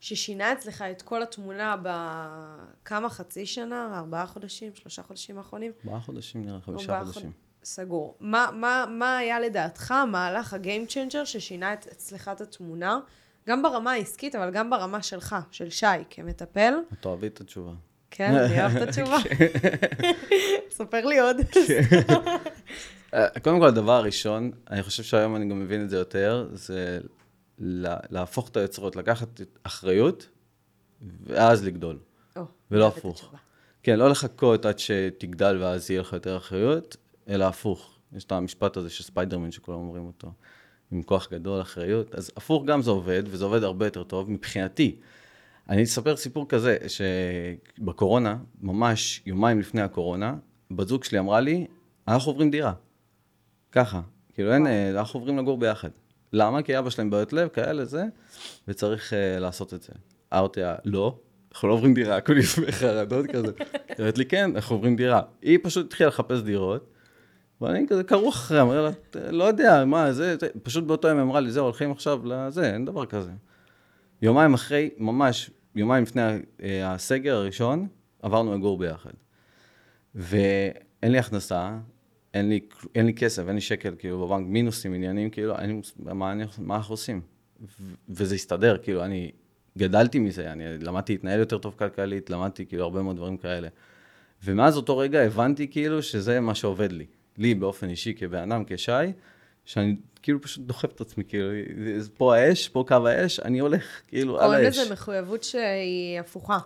[0.00, 5.72] ששינה אצלך את כל התמונה בכמה חצי שנה, ארבעה חודשים, שלושה חודשים האחרונים?
[5.84, 7.22] ארבעה חודשים נראה, חמישה חודשים.
[7.22, 8.16] חוד- סגור.
[8.20, 12.98] מה, מה, מה היה לדעתך המהלך ה-game changer ששינה את, אצלך את התמונה,
[13.48, 16.74] גם ברמה העסקית, אבל גם ברמה שלך, של שי, כמטפל?
[17.00, 17.72] את אוהבי את התשובה.
[18.10, 19.16] כן, אני אוהבת את התשובה.
[20.70, 21.36] ספר לי עוד.
[23.14, 26.98] אה, קודם כל, הדבר הראשון, אני חושב שהיום אני גם מבין את זה יותר, זה
[27.58, 29.28] לה- להפוך את היוצרות, לקחת
[29.62, 30.28] אחריות,
[31.26, 31.98] ואז לגדול.
[32.36, 33.34] או, ולא הפוך.
[33.82, 36.96] כן, לא לחכות עד שתגדל ואז יהיה לך יותר אחריות,
[37.28, 37.98] אלא הפוך.
[38.12, 40.32] יש את המשפט הזה של ספיידרמן שכולם אומרים אותו,
[40.90, 42.14] עם כוח גדול, אחריות.
[42.14, 44.96] אז הפוך גם זה עובד, וזה עובד הרבה יותר טוב מבחינתי.
[45.68, 50.36] אני אספר סיפור כזה, שבקורונה, ממש יומיים לפני הקורונה,
[50.70, 51.66] בת זוג שלי אמרה לי,
[52.08, 52.72] אנחנו עוברים דירה.
[53.72, 54.00] ככה.
[54.34, 55.88] כאילו אין, אה, אנחנו עוברים לגור ביחד.
[56.32, 56.62] למה?
[56.62, 58.04] כי אבא שלהם בעיות לב, כאלה, זה,
[58.68, 59.92] וצריך uh, לעשות את זה.
[60.34, 61.18] אמרתי לה, לא,
[61.52, 63.52] אנחנו לא עוברים דירה, הכל לפני חרדות כזה.
[63.88, 65.22] היא אומרת לי, כן, אנחנו עוברים דירה.
[65.42, 66.90] היא פשוט התחילה לחפש דירות,
[67.60, 71.18] ואני כזה כרוך אחריה, אומר לה, "ת- לא יודע, מה, זה, זה, פשוט באותו יום
[71.18, 73.30] אמרה לי, זהו, הולכים עכשיו לזה, אין דבר כזה.
[74.22, 76.22] יומיים אחרי, ממש, יומיים לפני
[76.62, 77.86] אה, הסגר הראשון,
[78.22, 79.10] עברנו לגור ביחד.
[80.14, 81.78] ואין לי הכנסה,
[82.34, 82.60] אין לי,
[82.94, 86.76] אין לי כסף, אין לי שקל, כאילו, בבנק, מינוסים, עניינים, כאילו, אין לי מה, מה
[86.76, 87.20] אנחנו עושים?
[87.62, 89.30] ו- וזה הסתדר, כאילו, אני
[89.78, 93.68] גדלתי מזה, אני למדתי להתנהל יותר טוב כלכלית, למדתי, כאילו, הרבה מאוד דברים כאלה.
[94.44, 97.06] ומאז אותו רגע הבנתי, כאילו, שזה מה שעובד לי.
[97.38, 98.92] לי, באופן אישי, כבן אדם, כשי,
[99.64, 101.48] שאני כאילו פשוט דוחף את עצמי, כאילו,
[101.98, 104.78] זה- פה האש, פה קו האש, אני הולך, כאילו, על קווי האש.
[104.78, 106.58] לזה מחויבות שהיא הפוכה.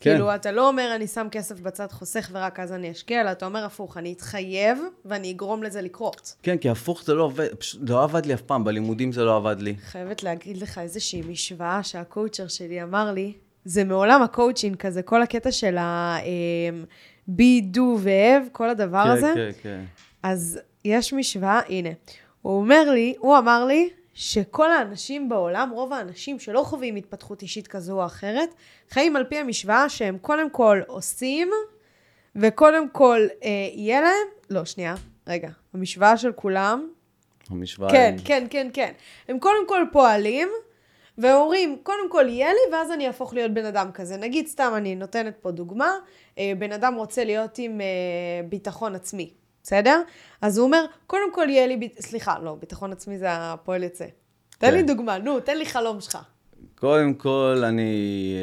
[0.00, 0.10] כן.
[0.10, 3.46] כאילו, אתה לא אומר, אני שם כסף בצד חוסך ורק אז אני אשקיע, אלא אתה
[3.46, 6.34] אומר הפוך, אני אתחייב ואני אגרום לזה לקרות.
[6.42, 9.36] כן, כי הפוך זה לא עובד, פשוט לא עבד לי אף פעם, בלימודים זה לא
[9.36, 9.74] עבד לי.
[9.76, 13.32] חייבת להגיד לך איזושהי משוואה שה coach שלי אמר לי,
[13.64, 16.16] זה מעולם הקואוצ'ינג כזה, כל הקטע של ה...
[17.28, 19.32] בי, דו והב, כל הדבר כן, הזה.
[19.34, 19.80] כן, כן.
[20.22, 21.88] אז יש משוואה, הנה.
[22.42, 27.66] הוא אומר לי, הוא אמר לי, שכל האנשים בעולם, רוב האנשים שלא חווים התפתחות אישית
[27.68, 28.48] כזו או אחרת,
[28.90, 31.50] חיים על פי המשוואה שהם קודם כל עושים,
[32.36, 34.94] וקודם כל אה, יהיה להם, לא, שנייה,
[35.26, 36.88] רגע, המשוואה של כולם,
[37.50, 37.90] המשוואה...
[37.90, 38.92] כן, היא- כן, כן, כן.
[39.28, 40.48] הם קודם כל פועלים,
[41.18, 44.16] והם אומרים, קודם כל יהיה לי, ואז אני אהפוך להיות בן אדם כזה.
[44.16, 45.90] נגיד, סתם, אני נותנת פה דוגמה,
[46.38, 47.86] אה, בן אדם רוצה להיות עם אה,
[48.48, 49.30] ביטחון עצמי,
[49.62, 50.02] בסדר?
[50.40, 52.00] אז הוא אומר, קודם כל יהיה לי, ב...
[52.00, 54.04] סליחה, לא, ביטחון עצמי זה הפועל יוצא.
[54.58, 54.74] תן כן.
[54.74, 56.18] לי דוגמה, נו, תן לי חלום שלך.
[56.74, 58.34] קודם כל אני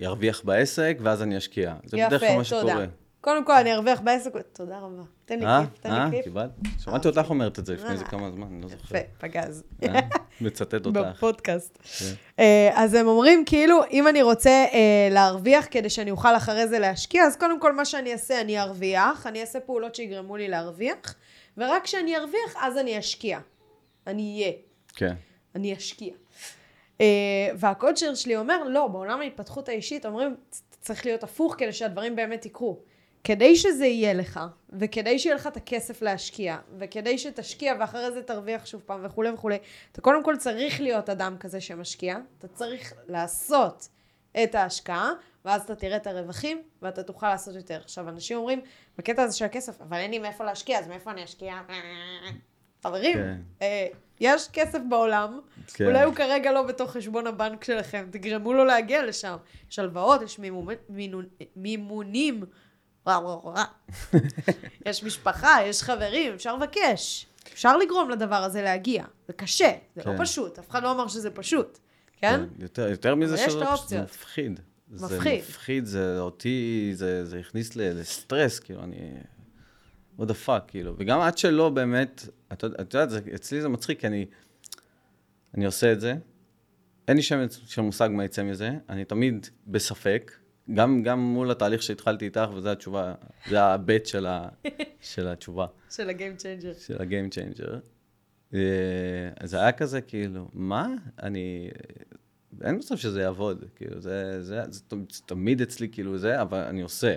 [0.00, 1.74] אה, ארוויח בעסק, ואז אני אשקיע.
[1.84, 2.84] זה בדרך כלל יפה, מה שקורה.
[3.26, 5.02] קודם כל אני ארוויח בעסק, תודה רבה.
[5.24, 5.62] תן לי אה?
[5.64, 6.04] כיף, תן אה?
[6.04, 6.24] לי כיף.
[6.24, 6.50] קיבלת?
[6.78, 8.10] שמעתי אותך אומרת את זה לפני איזה אה.
[8.10, 8.96] כמה זמן, אני לא זוכר.
[8.96, 9.64] יפה, פגז.
[9.82, 10.00] אה?
[10.40, 11.00] מצטט אותך.
[11.00, 11.78] בפודקאסט.
[11.82, 12.14] כן.
[12.38, 16.78] אה, אז הם אומרים, כאילו, אם אני רוצה אה, להרוויח כדי שאני אוכל אחרי זה
[16.78, 21.14] להשקיע, אז קודם כל מה שאני אעשה, אני ארוויח, אני אעשה פעולות שיגרמו לי להרוויח,
[21.56, 23.38] ורק כשאני ארוויח, אז אני אשקיע.
[24.06, 24.52] אני אהיה,
[24.96, 25.14] כן.
[25.54, 26.12] אני אשקיע.
[27.00, 27.06] אה,
[27.56, 30.36] והקודשר שלי אומר, לא, בעולם ההתפתחות האישית אומרים,
[30.80, 32.78] צריך להיות הפוך כדי שהדברים באמת יקרו.
[33.26, 34.40] כדי שזה יהיה לך,
[34.72, 39.58] וכדי שיהיה לך את הכסף להשקיע, וכדי שתשקיע ואחרי זה תרוויח שוב פעם וכולי וכולי,
[39.92, 43.88] אתה קודם כל צריך להיות אדם כזה שמשקיע, אתה צריך לעשות
[44.42, 45.12] את ההשקעה,
[45.44, 47.80] ואז אתה תראה את הרווחים, ואתה תוכל לעשות יותר.
[47.84, 48.60] עכשיו, אנשים אומרים,
[48.98, 51.54] בקטע הזה של הכסף, אבל אין לי מאיפה להשקיע, אז מאיפה אני אשקיע?
[52.82, 53.38] חברים, כן.
[53.62, 53.86] אה,
[54.20, 55.40] יש כסף בעולם,
[55.74, 55.86] כן.
[55.86, 59.36] אולי הוא כרגע לא בתוך חשבון הבנק שלכם, תגרמו לו להגיע לשם.
[59.70, 60.38] יש הלוואות, יש
[60.88, 61.20] מינו-
[61.56, 62.44] מימונים,
[63.06, 63.64] וואו וואו וואו.
[64.86, 67.26] יש משפחה, יש חברים, אפשר לבקש.
[67.52, 69.04] אפשר לגרום לדבר הזה להגיע.
[69.26, 70.24] זה קשה, זה לא כן.
[70.24, 71.78] פשוט, אף אחד לא אמר שזה פשוט,
[72.20, 72.40] כן?
[72.58, 74.02] יותר, יותר מזה שזה פשוט- האופציות.
[74.04, 74.60] מפחיד.
[74.92, 75.38] זה מפחיד.
[75.40, 78.96] מפחיד, זה אותי, זה, זה הכניס לסטרס, כאילו, אני...
[80.20, 80.94] what the fuck, כאילו.
[80.98, 84.26] וגם עד שלא באמת, את את יודעת, זה- אצלי זה מצחיק, כי אני,
[85.54, 86.14] אני עושה את זה,
[87.08, 90.32] אין לי שמץ של מושג מה יצא מזה, אני תמיד בספק,
[90.74, 93.14] גם, גם מול התהליך שהתחלתי איתך, וזו התשובה,
[93.48, 94.48] זה הבט של, ה,
[95.12, 95.66] של התשובה.
[95.90, 96.72] של ה game changer.
[96.74, 97.78] של ה game changer.
[99.42, 100.88] זה היה כזה, כאילו, מה?
[101.22, 101.70] אני...
[102.64, 106.82] אין מצב שזה יעבוד, כאילו, זה, זה, זה, זה תמיד אצלי, כאילו, זה, אבל אני
[106.82, 107.16] עושה.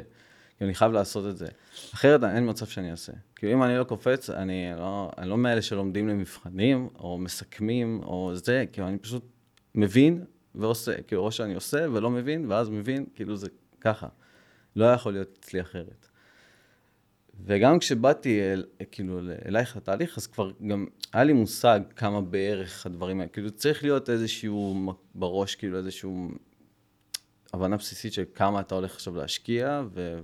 [0.57, 1.47] כאילו, אני חייב לעשות את זה.
[1.93, 3.13] אחרת אין מצב שאני אעשה.
[3.35, 8.31] כאילו, אם אני לא קופץ, אני לא, אני לא מאלה שלומדים למבחנים, או מסכמים, או
[8.35, 9.23] זה, כאילו, אני פשוט
[9.75, 10.25] מבין
[10.55, 11.01] ועושה.
[11.01, 13.49] כאילו, או שאני עושה ולא מבין, ואז מבין, כאילו, זה
[13.81, 14.07] ככה.
[14.75, 16.07] לא היה יכול להיות אצלי אחרת.
[17.45, 22.85] וגם כשבאתי אל, כאילו אל- אלייך לתהליך, אז כבר גם היה לי מושג כמה בערך
[22.85, 23.29] הדברים האלה.
[23.29, 26.29] כאילו צריך להיות איזשהו בראש, כאילו איזשהו
[27.53, 30.19] הבנה בסיסית של כמה אתה הולך עכשיו להשקיע, ו-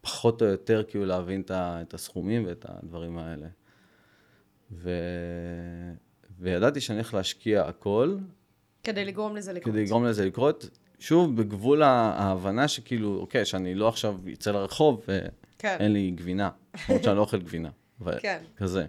[0.00, 3.46] ופחות או יותר כאילו להבין את הסכומים ואת הדברים האלה.
[4.72, 4.90] ו...
[6.38, 8.16] וידעתי שאני הולך להשקיע הכל,
[8.84, 9.74] כדי לגרום לזה לקרות.
[9.74, 10.68] כדי לגרום לזה לקרות,
[10.98, 15.04] שוב, בגבול ההבנה שכאילו, אוקיי, שאני לא עכשיו אצא לרחוב
[15.58, 15.76] כן.
[15.80, 16.50] ואין לי גבינה,
[16.88, 17.70] למרות שאני לא אוכל גבינה.
[18.00, 18.38] ו- כן.
[18.56, 18.86] כזה.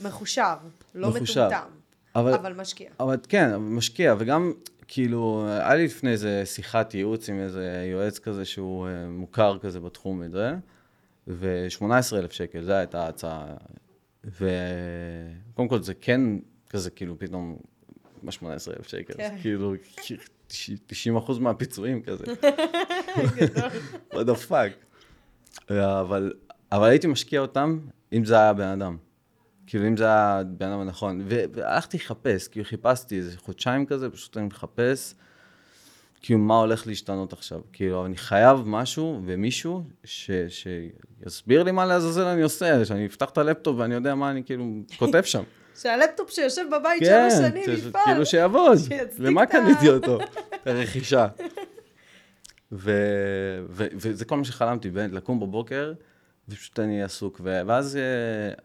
[0.00, 0.56] מחושב,
[0.94, 1.46] לא מחושב.
[1.46, 1.68] מטומטם,
[2.16, 2.90] אבל, אבל משקיע.
[3.00, 4.52] אבל כן, משקיע, וגם,
[4.88, 9.80] כאילו, היה לי לפני איזה שיחת ייעוץ עם איזה יועץ כזה שהוא אה, מוכר כזה
[9.80, 10.54] בתחום הזה,
[11.28, 13.46] ו-18,000 שקל, זו הייתה ההצעה.
[14.24, 16.20] וקודם כל זה כן
[16.70, 17.56] כזה, כאילו, פתאום,
[18.24, 19.14] מה 18,000 שקל?
[19.16, 19.34] כן.
[19.36, 19.74] זה כאילו,
[20.86, 22.24] 90 אחוז מהפיצויים כזה.
[23.36, 23.70] גדול.
[24.12, 25.72] what the fuck.
[25.74, 26.32] אבל,
[26.72, 27.78] אבל הייתי משקיע אותם
[28.12, 28.96] אם זה היה בן אדם.
[29.66, 31.20] כאילו, אם זה היה בן אדם הנכון.
[31.26, 35.14] והלכתי לחפש, כאילו חיפשתי איזה חודשיים כזה, פשוט אני מחפש,
[36.20, 37.60] כאילו, מה הולך להשתנות עכשיו.
[37.72, 43.38] כאילו, אני חייב משהו ומישהו ש- שיסביר לי מה לעזאזל אני עושה, שאני אפתח את
[43.38, 44.64] הלפטופ ואני יודע מה אני כאילו
[44.98, 45.42] כותב שם.
[45.82, 48.02] שהלפטופ שיושב בבית כן, שלוש שנים יפעל.
[48.04, 48.78] כאילו שיעבוד.
[49.18, 50.18] למה קניתי אותו?
[52.72, 55.92] ו- וזה כל מה שחלמתי, באמת, לקום בבוקר,
[56.48, 57.40] ופשוט אני עסוק.
[57.44, 58.02] ואז אה,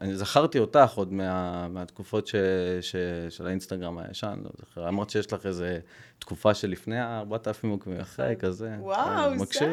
[0.00, 2.34] אני זכרתי אותך עוד מה- מהתקופות ש-
[2.80, 2.96] ש-
[3.28, 5.78] של האינסטגרם הישן, לא זוכר, אמרת שיש לך איזה
[6.18, 8.70] תקופה שלפני ה-4,000 עוקבים, אחרי כזה.
[8.80, 9.64] וואו, סי.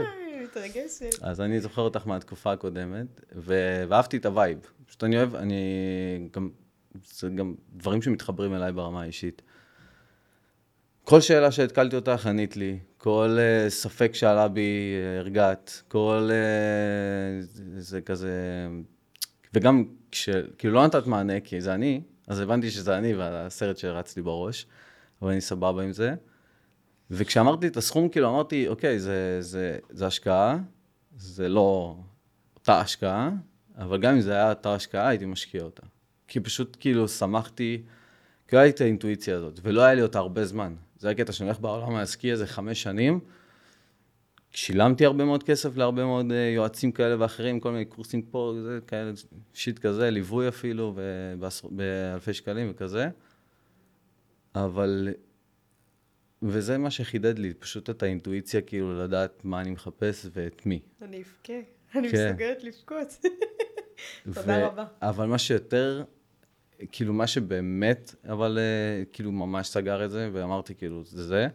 [0.43, 1.23] מתרגשת.
[1.23, 4.57] אז אני זוכר אותך מהתקופה הקודמת, ואהבתי את ה vibe.
[4.87, 5.61] פשוט אני אוהב, אני
[6.33, 6.49] גם,
[7.03, 9.41] זה גם דברים שמתחברים אליי ברמה האישית.
[11.03, 12.79] כל שאלה שהתקלתי אותך, ענית לי.
[12.97, 15.83] כל uh, ספק שעלה בי, uh, הרגעת.
[15.87, 16.29] כל...
[16.29, 17.45] Uh,
[17.77, 18.31] זה כזה...
[19.53, 20.29] וגם כש...
[20.57, 24.65] כאילו לא נתת מענה, כי זה אני, אז הבנתי שזה אני והסרט שרץ לי בראש,
[25.21, 26.15] אבל אני סבבה עם זה.
[27.11, 30.57] וכשאמרתי את הסכום, כאילו אמרתי, אוקיי, זה, זה, זה השקעה,
[31.17, 31.97] זה לא
[32.55, 33.31] אותה השקעה,
[33.77, 35.83] אבל גם אם זה היה אותה השקעה, הייתי משקיע אותה.
[36.27, 37.81] כי פשוט כאילו שמחתי,
[38.47, 40.75] כי לא היה לי את האינטואיציה הזאת, ולא היה לי אותה הרבה זמן.
[40.99, 43.19] זה הקטע שאני הולך בעולם העסקי איזה חמש שנים,
[44.51, 48.79] שילמתי הרבה מאוד כסף להרבה מאוד אה, יועצים כאלה ואחרים, כל מיני קורסים פה, זה
[48.87, 49.11] כאלה,
[49.53, 50.95] שיט כזה, ליווי אפילו,
[51.69, 53.09] באלפי שקלים וכזה.
[54.55, 55.09] אבל,
[56.41, 60.79] וזה מה שחידד לי, פשוט את האינטואיציה, כאילו, לדעת מה אני מחפש ואת מי.
[61.01, 61.53] אני אבכה,
[61.95, 62.27] אני כן.
[62.29, 63.25] מסוגלת לבכות.
[64.33, 64.85] תודה רבה.
[65.01, 66.03] אבל מה שיותר,
[66.91, 71.47] כאילו, מה שבאמת, אבל אה, כאילו, ממש סגר את זה, ואמרתי, כאילו, זה זה,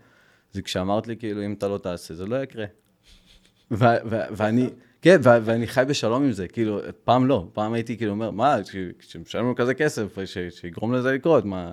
[0.52, 2.64] זה כשאמרת לי, כאילו, אם אתה לא תעשה, זה לא יקרה.
[3.70, 4.70] ו- ו- ואני,
[5.02, 8.56] כן, ו- ואני חי בשלום עם זה, כאילו, פעם לא, פעם הייתי כאילו אומר, מה,
[9.00, 11.72] שמשלם לו כזה כסף, ש- שיגרום לזה לקרות, מה,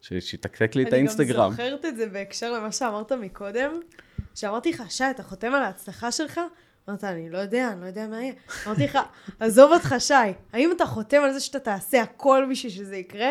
[0.00, 1.40] ש- שיתקתק לי את האינסטגרם.
[1.40, 3.80] אני גם זוכרת את זה בהקשר למה שאמרת מקודם,
[4.34, 6.40] שאמרתי לך, שי, אתה חותם על ההצלחה שלך?
[6.88, 8.32] אמרת, אני לא יודע, אני לא יודע מה יהיה.
[8.66, 8.98] אמרתי לך,
[9.40, 10.14] עזוב אותך, שי,
[10.52, 13.30] האם אתה חותם על זה שאתה תעשה הכל בשביל שזה יקרה?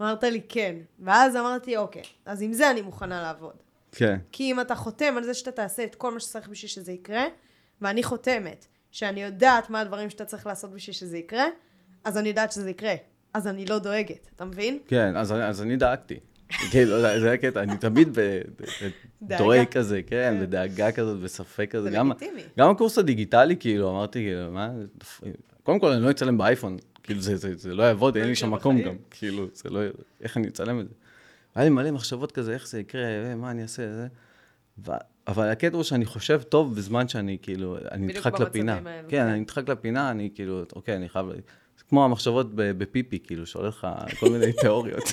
[0.00, 0.76] אמרת לי, כן.
[0.98, 3.54] ואז אמרתי, אוקיי, אז עם זה אני מוכנה לעבוד.
[3.92, 6.92] כן, כי אם אתה חותם על זה שאתה תעשה את כל מה שצריך בשביל שזה
[6.92, 7.24] יקרה,
[7.80, 11.44] ואני חותמת שאני יודעת מה הדברים שאתה צריך לעשות בשביל שזה יקרה,
[12.04, 12.94] אז אני יודעת שזה יקרה.
[13.34, 14.78] אז אני לא דואגת, אתה מבין?
[14.86, 16.20] כן, אז, אז אני דאגתי.
[16.70, 18.20] כאילו, זה זה הקטע, אני תמיד ב-
[18.60, 18.64] ב-
[19.22, 19.38] דאגה.
[19.44, 20.46] דואג כזה, כן, כן.
[20.46, 21.82] בדאגה כזאת, בספק כזה.
[21.82, 22.42] זה גם- לגיטימי.
[22.58, 24.70] גם הקורס הדיגיטלי, כאילו, אמרתי, כאילו, מה,
[25.62, 28.82] קודם כל, אני לא אצלם באייפון, כאילו, זה, לא יעבוד, אין לי שם מקום.
[28.82, 29.80] גם, כאילו, זה לא,
[30.20, 30.94] איך אני אצלם את זה?
[31.54, 34.06] היה לי מלא מחשבות כזה, איך זה יקרה, אה, מה אני אעשה, זה.
[35.28, 38.78] אבל הקטע הוא שאני חושב טוב בזמן שאני, כאילו, אני נדחק לפינה.
[38.84, 39.26] כן, כן.
[39.26, 41.26] אני נדחק לפינה, אני כאילו, אוקיי, אני חייב...
[41.78, 43.86] זה כמו המחשבות בפיפי, כאילו, שעולה לך
[44.20, 45.12] כל מיני תיאוריות.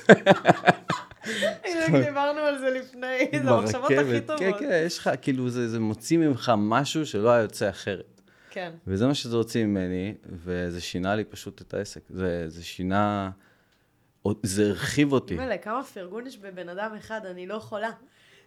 [2.05, 4.21] דיברנו על זה לפני, זה המחשבות הכי.
[4.21, 4.39] טובות.
[4.39, 8.21] כן, כן, יש לך, כאילו, זה, זה מוציא ממך משהו שלא היה יוצא אחרת.
[8.49, 8.71] כן.
[8.87, 10.13] וזה מה שזה הוציא ממני,
[10.43, 12.01] וזה שינה לי פשוט את העסק.
[12.09, 13.29] זה, זה שינה,
[14.43, 15.35] זה הרחיב אותי.
[15.35, 17.89] מילא, כמה פרגון יש בבן אדם אחד, אני לא יכולה.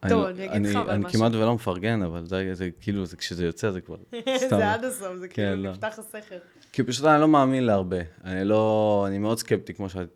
[0.03, 1.18] אני טוב, לא- אני אגיד לך אבל אני משהו.
[1.18, 3.97] כמעט ולא מפרגן, אבל זה, זה כאילו, זה, כשזה יוצא זה כבר
[4.47, 4.57] סתם.
[4.57, 5.70] זה עד הסוף, זה כן, כאילו לא.
[5.70, 6.37] נפתח הסכר.
[6.72, 7.97] כי פשוט אני לא מאמין להרבה.
[8.24, 10.09] אני לא, אני מאוד סקפטי, כמו שאת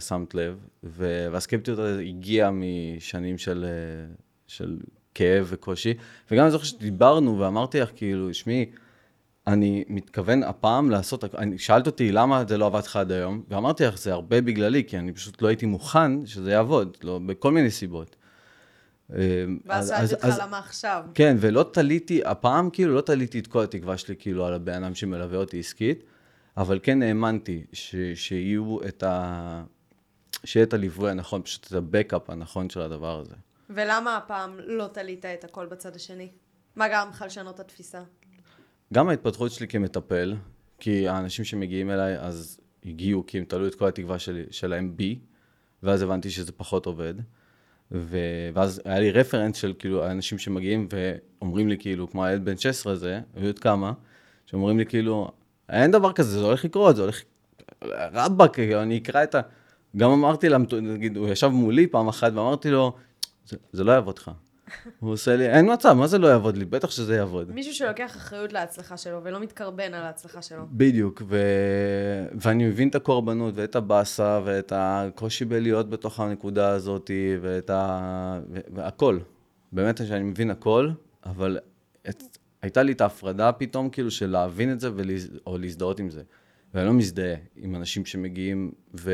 [0.00, 4.14] שמת לב, ו- והסקפטיות הזאת הגיעה משנים של, אה,
[4.46, 4.76] של
[5.14, 5.94] כאב וקושי.
[6.30, 8.66] וגם אני זוכר שדיברנו ואמרתי לך, כאילו, שמעי,
[9.46, 13.84] אני מתכוון הפעם לעשות, אני, שאלת אותי למה זה לא עבד לך עד היום, ואמרתי
[13.84, 17.70] לך, זה הרבה בגללי, כי אני פשוט לא הייתי מוכן שזה יעבוד, לא, בכל מיני
[17.70, 18.16] סיבות.
[19.14, 19.18] אה,
[19.66, 21.04] ואז אז- שאלתי אותך למה עכשיו.
[21.14, 24.94] כן, ולא תליתי, הפעם כאילו לא תליתי את כל התקווה שלי כאילו על הבן אדם
[24.94, 26.04] שמלווה אותי עסקית,
[26.58, 29.64] אבל כן האמנתי ש, שיהיו את ה...
[30.44, 33.34] שיהיה את הליווי הנכון, פשוט את הבקאפ הנכון של הדבר הזה.
[33.70, 36.28] ולמה הפעם לא תלית את הכל בצד השני?
[36.76, 38.02] מה גרם לך לשנות את התפיסה?
[38.92, 40.36] גם ההתפתחות שלי כמטפל,
[40.78, 45.18] כי האנשים שמגיעים אליי אז הגיעו כי הם תלו את כל התקווה שלי, שלהם בי,
[45.82, 47.14] ואז הבנתי שזה פחות עובד.
[47.92, 48.18] ו...
[48.54, 52.92] ואז היה לי רפרנס של כאילו אנשים שמגיעים ואומרים לי כאילו, כמו הילד בן 16
[52.92, 53.92] הזה, היו עוד כמה,
[54.46, 55.30] שאומרים לי כאילו,
[55.68, 57.22] אין דבר כזה, זה הולך לקרות, זה הולך...
[58.12, 59.40] רבאק, אני אקרא את ה...
[59.96, 62.96] גם אמרתי לה, נגיד, הוא ישב מולי פעם אחת ואמרתי לו,
[63.46, 64.30] זה, זה לא יעבוד לך.
[65.00, 66.64] הוא עושה לי, אין מצב, מה זה לא יעבוד לי?
[66.64, 67.52] בטח שזה יעבוד.
[67.52, 70.66] מישהו שלוקח אחריות להצלחה שלו ולא מתקרבן על ההצלחה שלו.
[70.70, 71.38] בדיוק, ו...
[72.32, 77.10] ואני מבין את הקורבנות ואת הבאסה ואת הקושי בלהיות בתוך הנקודה הזאת
[77.40, 78.40] ואת ה...
[78.74, 79.18] והכל.
[79.72, 80.90] באמת שאני מבין הכל,
[81.26, 81.58] אבל
[82.08, 82.37] את...
[82.62, 85.30] הייתה לי את ההפרדה פתאום, כאילו, של להבין את זה ולהז...
[85.46, 86.22] או להזדהות עם זה.
[86.74, 89.12] ואני לא מזדהה עם אנשים שמגיעים ו...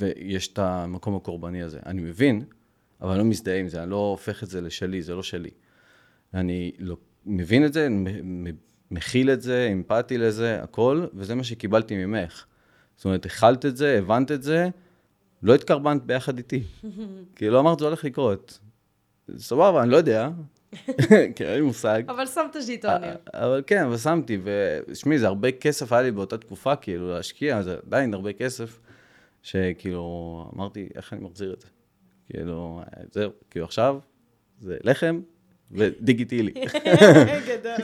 [0.00, 1.78] ויש את המקום הקורבני הזה.
[1.86, 2.44] אני מבין,
[3.00, 5.50] אבל אני לא מזדהה עם זה, אני לא הופך את זה לשלי, זה לא שלי.
[6.34, 6.96] אני לא,
[7.26, 7.88] מבין את זה,
[8.90, 12.44] מכיל את זה, אמפתי לזה, הכל, וזה מה שקיבלתי ממך.
[12.96, 14.68] זאת אומרת, הכלת את זה, הבנת את זה,
[15.42, 16.62] לא התקרבנת ביחד איתי.
[17.36, 18.58] כי לא אמרת, זה הולך לקרות.
[19.36, 20.30] סבבה, אני לא יודע,
[21.36, 22.02] כי אין לי מושג.
[22.08, 23.10] אבל שמת ז'יטונים.
[23.34, 27.76] אבל כן, אבל שמתי, ושמעי, זה הרבה כסף היה לי באותה תקופה, כאילו, להשקיע, זה
[27.86, 28.80] עדיין הרבה כסף,
[29.42, 31.68] שכאילו, אמרתי, איך אני מחזיר את זה?
[32.26, 33.98] כאילו, זהו, כאילו עכשיו
[34.60, 35.20] זה לחם
[35.70, 36.54] ודיגיטילי.
[37.48, 37.76] גדול.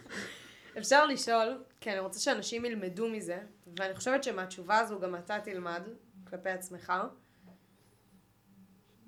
[0.78, 3.38] אפשר לשאול, כי אני רוצה שאנשים ילמדו מזה,
[3.78, 5.82] ואני חושבת שמהתשובה הזו גם אתה תלמד
[6.30, 6.92] כלפי עצמך.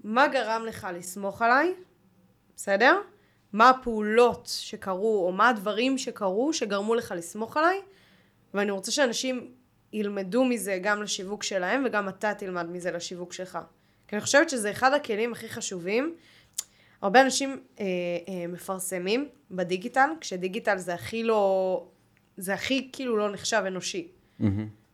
[0.05, 1.75] מה גרם לך לסמוך עליי,
[2.57, 3.01] בסדר?
[3.53, 7.81] מה הפעולות שקרו, או מה הדברים שקרו שגרמו לך לסמוך עליי,
[8.55, 9.53] ואני רוצה שאנשים
[9.93, 13.59] ילמדו מזה גם לשיווק שלהם, וגם אתה תלמד מזה לשיווק שלך.
[14.09, 16.15] כי אני חושבת שזה אחד הכלים הכי חשובים.
[17.03, 17.85] הרבה אנשים אה,
[18.29, 21.87] אה, מפרסמים בדיגיטל, כשדיגיטל זה הכי לא,
[22.37, 24.09] זה הכי כאילו לא נחשב אנושי.
[24.41, 24.45] Mm-hmm.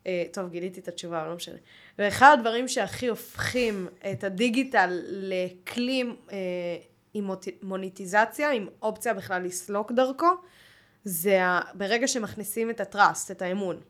[0.06, 1.58] אה, טוב, גיליתי את התשובה, אבל לא משנה.
[1.98, 6.36] ואחד הדברים שהכי הופכים את הדיגיטל לכלי אה,
[7.14, 7.30] עם
[7.62, 10.26] מוניטיזציה, עם אופציה בכלל לסלוק דרכו,
[11.04, 11.40] זה.
[11.74, 13.80] ברגע שמכניסים את הטראסט, את האמון.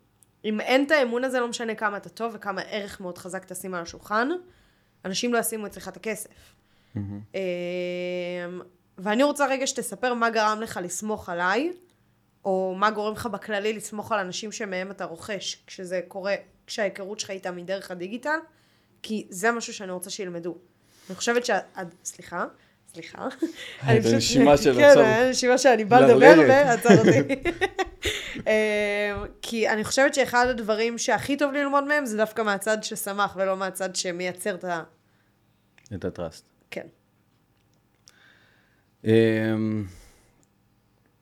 [0.44, 3.74] אם אין את האמון הזה, לא משנה כמה אתה טוב וכמה ערך מאוד חזק תשים
[3.74, 4.28] על השולחן,
[5.04, 6.54] אנשים לא ישימו אצלך את הכסף.
[6.96, 6.98] Mm-hmm.
[8.98, 11.72] ואני רוצה רגע שתספר מה גרם לך לסמוך עליי,
[12.44, 16.34] או מה גורם לך בכללי לסמוך על אנשים שמהם אתה רוכש, כשזה קורה,
[16.66, 18.38] כשההיכרות שלך איתם מדרך הדיגיטל,
[19.02, 20.58] כי זה משהו שאני רוצה שילמדו.
[21.08, 21.58] אני חושבת שה...
[22.04, 22.46] סליחה,
[22.92, 23.28] סליחה.
[23.82, 27.42] את הנשימה שלו כן, הנשימה שאני באה לדבר ועצר אותי.
[28.36, 33.56] אמ, כי אני חושבת שאחד הדברים שהכי טוב ללמוד מהם זה דווקא מהצד ששמח ולא
[33.56, 34.82] מהצד שמייצר את ה...
[35.94, 36.44] את הטראסט.
[36.70, 36.86] כן.
[39.04, 39.84] אמ,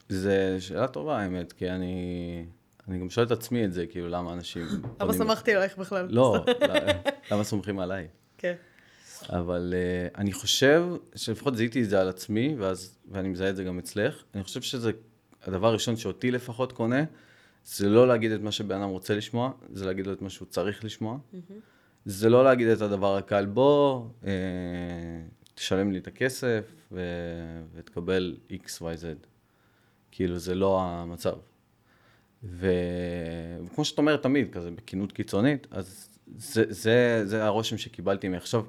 [0.08, 2.44] זה שאלה טובה האמת, כי אני...
[2.88, 4.66] אני גם שואל את עצמי את זה, כאילו, למה אנשים...
[5.00, 6.06] למה שמחתי עלייך בכלל?
[6.10, 6.44] לא,
[7.30, 8.08] למה סומכים עליי?
[8.38, 8.54] כן.
[9.28, 13.64] אבל uh, אני חושב שלפחות זיהיתי את זה על עצמי, ואז, ואני מזהה את זה
[13.64, 14.22] גם אצלך.
[14.34, 14.90] אני חושב שזה
[15.42, 17.04] הדבר הראשון שאותי לפחות קונה,
[17.64, 20.48] זה לא להגיד את מה שבן אדם רוצה לשמוע, זה להגיד לו את מה שהוא
[20.48, 21.18] צריך לשמוע.
[21.18, 21.52] Mm-hmm.
[22.04, 24.32] זה לא להגיד את הדבר הקל, בוא, אה,
[25.54, 27.00] תשלם לי את הכסף ו...
[27.74, 29.26] ותקבל x, y, z.
[30.10, 31.36] כאילו, זה לא המצב.
[32.44, 32.70] ו...
[33.64, 38.64] וכמו שאת אומרת תמיד, כזה בכנות קיצונית, אז זה, זה, זה הרושם שקיבלתי מעכשיו.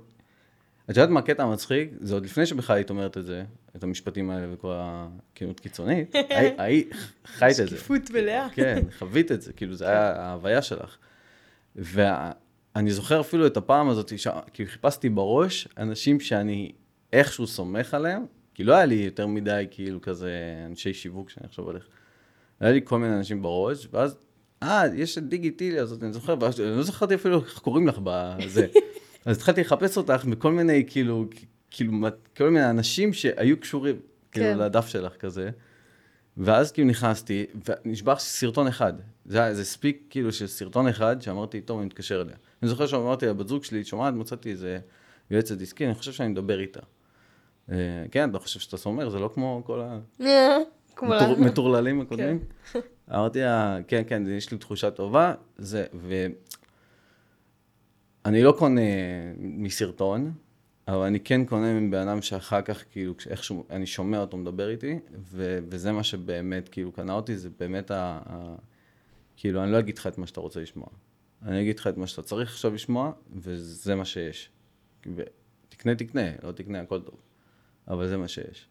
[0.90, 1.92] את יודעת מה הקטע המצחיק?
[2.02, 3.44] זה עוד לפני שבכלל היית אומרת את זה,
[3.76, 6.16] את המשפטים האלה וכל הכנות קיצונית,
[6.58, 6.90] היית
[7.26, 7.78] חיית את זה.
[7.78, 8.48] שקיפות מלאה.
[8.54, 10.98] כן, חווית את זה, כאילו זה היה ההוויה שלך.
[11.76, 14.14] ואני זוכר אפילו את הפעם הזאת,
[14.54, 16.72] כאילו חיפשתי בראש אנשים שאני
[17.14, 20.32] איכשהו סומך עליהם, כי לא היה לי יותר מדי כאילו כזה
[20.66, 21.84] אנשי שיווק שאני עכשיו הולך.
[22.60, 24.18] היה לי כל מיני אנשים בראש, ואז,
[24.64, 28.68] אה, יש את דיגיטילי הזאת, אני זוכר, ואני לא זכרתי אפילו איך קוראים לך בזה.
[29.26, 31.26] אז התחלתי לחפש אותך בכל מיני, כאילו,
[31.72, 31.92] כאילו,
[32.38, 33.96] כל מיני אנשים שהיו קשורים,
[34.32, 34.58] כאילו, כן.
[34.58, 35.50] לדף שלך כזה.
[36.38, 37.46] ואז כאילו נכנסתי,
[37.86, 38.94] ונשבח סרטון אחד.
[39.26, 42.36] זה היה איזה ספיק, כאילו, של סרטון אחד, שאמרתי, טוב, אני מתקשר אליה.
[42.62, 44.80] אני זוכר שאמרתי לבת זוג שלי, שומעת, מצאתי איזה
[45.32, 46.80] יועצת עסקי, אני חושב שאני מדבר איתה.
[47.72, 47.76] אה,
[48.12, 49.82] כן, אתה חושב שאתה סומר, זה לא כמו כל
[50.98, 52.40] המטורללים הקודמים.
[52.74, 52.80] כן.
[53.12, 55.86] אמרתי לה, כן, כן, יש לי תחושה טובה, זה,
[58.30, 58.82] אני לא קונה
[59.38, 60.34] מסרטון,
[60.88, 65.00] אבל אני כן קונה מבן אדם שאחר כך, כאילו, איכשהו, אני שומע אותו מדבר איתי,
[65.32, 68.20] ו- וזה מה שבאמת, כאילו, קנה אותי, זה באמת ה...
[68.26, 68.56] ה-
[69.38, 70.88] כאילו, אני לא אגיד לך את מה שאתה רוצה לשמוע.
[71.46, 74.50] אני אגיד לך את מה שאתה צריך עכשיו לשמוע, וזה מה שיש.
[75.16, 77.16] ותקנה, תקנה, לא תקנה, הכל טוב.
[77.88, 78.68] אבל זה מה שיש.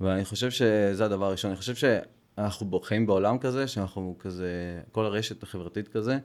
[0.00, 1.50] ואני חושב שזה הדבר הראשון.
[1.50, 6.18] אני חושב שאנחנו חיים בעולם כזה, שאנחנו כזה, כל הרשת החברתית כזה,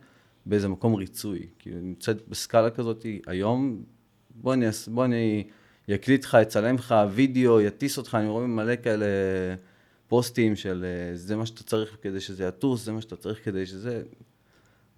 [0.45, 1.47] באיזה מקום ריצוי.
[1.59, 3.83] כאילו, נמצאת בסקאלה כזאת היום,
[4.35, 5.43] בוא אני, בוא אני
[5.87, 9.05] יקליט לך, יצלם לך וידאו, יטיס אותך, אני רואה מלא כאלה
[10.07, 13.65] פוסטים של אה, זה מה שאתה צריך כדי שזה יטוס, זה מה שאתה צריך כדי
[13.65, 14.03] שזה...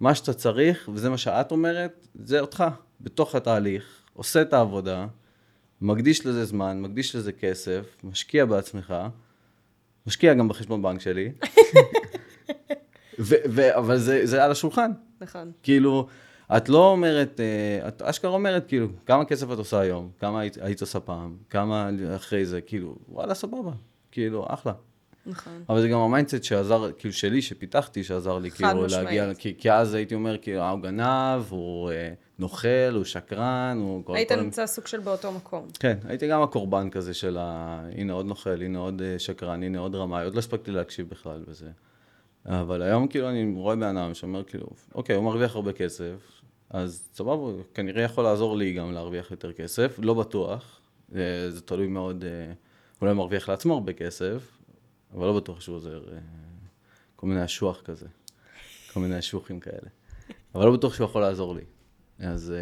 [0.00, 2.64] מה שאתה צריך, וזה מה שאת אומרת, זה אותך,
[3.00, 5.06] בתוך התהליך, עושה את העבודה,
[5.80, 8.94] מקדיש לזה זמן, מקדיש לזה כסף, משקיע בעצמך,
[10.06, 11.32] משקיע גם בחשבון בנק שלי,
[13.76, 14.90] אבל זה, זה על השולחן.
[15.20, 15.52] נכון.
[15.62, 16.06] כאילו,
[16.56, 20.58] את לא אומרת, אה, את אשכרה אומרת, כאילו, כמה כסף את עושה היום, כמה היית,
[20.60, 23.70] היית עושה פעם, כמה אחרי זה, כאילו, וואלה, סבבה,
[24.12, 24.72] כאילו, אחלה.
[25.26, 25.52] נכון.
[25.68, 29.04] אבל זה גם המיינדסט שעזר, כאילו, שלי, שפיתחתי, שעזר לי, כאילו, משמעית.
[29.04, 33.78] להגיע, כי, כי אז הייתי אומר, כאילו, אה, הוא גנב, הוא אה, נוכל, הוא שקרן,
[33.80, 34.04] הוא...
[34.04, 35.66] כל- היית כל- נמצא סוג של באותו מקום.
[35.80, 37.80] כן, הייתי גם הקורבן כזה של ה...
[37.96, 41.44] הנה עוד נוכל, הנה עוד אה, שקרן, הנה עוד רמאי, עוד לא הספקתי להקשיב בכלל
[41.48, 41.66] וזה.
[42.46, 46.40] אבל היום כאילו אני רואה בן אדם שאומר כאילו, אוקיי, הוא מרוויח הרבה כסף,
[46.70, 50.80] אז סבבה, הוא כנראה יכול לעזור לי גם להרוויח יותר כסף, לא בטוח,
[51.14, 52.52] אה, זה תלוי מאוד, אה,
[53.00, 54.58] אולי מרוויח לעצמו הרבה כסף,
[55.14, 56.18] אבל לא בטוח שהוא עוזר, אה,
[57.16, 58.06] כל מיני אשוח כזה,
[58.92, 59.88] כל מיני אשוחים כאלה,
[60.54, 61.64] אבל לא בטוח שהוא יכול לעזור לי.
[62.18, 62.54] אז...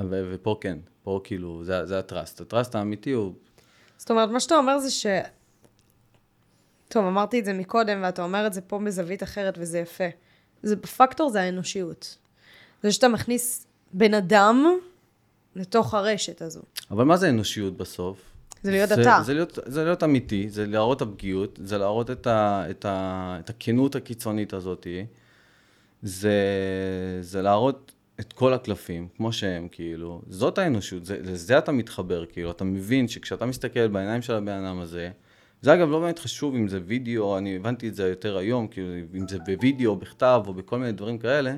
[0.00, 2.40] ו- ופה כן, פה כאילו, זה, זה הטראסט.
[2.40, 3.34] הטראסט האמיתי הוא,
[3.96, 5.06] זאת אומרת, מה שאתה אומר זה ש...
[6.94, 10.04] טוב, אמרתי את זה מקודם, ואתה אומר את זה פה מזווית אחרת, וזה יפה.
[10.62, 12.18] זה בפקטור זה האנושיות.
[12.82, 14.64] זה שאתה מכניס בן אדם
[15.56, 16.60] לתוך הרשת הזו.
[16.90, 18.18] אבל מה זה אנושיות בסוף?
[18.62, 19.18] זה להיות זה, אתה.
[19.24, 23.36] זה להיות, זה להיות אמיתי, זה להראות את הפגיעות, זה להראות את, ה, את, ה,
[23.40, 24.86] את הכנות הקיצונית הזאת.
[26.02, 26.38] זה,
[27.20, 30.22] זה להראות את כל הקלפים, כמו שהם, כאילו.
[30.28, 32.50] זאת האנושות, זה, לזה אתה מתחבר, כאילו.
[32.50, 35.10] אתה מבין שכשאתה מסתכל בעיניים של הבן אדם הזה,
[35.64, 38.88] זה אגב לא באמת חשוב אם זה וידאו, אני הבנתי את זה יותר היום, כאילו,
[39.14, 41.56] אם זה בווידאו, בכתב או בכל מיני דברים כאלה,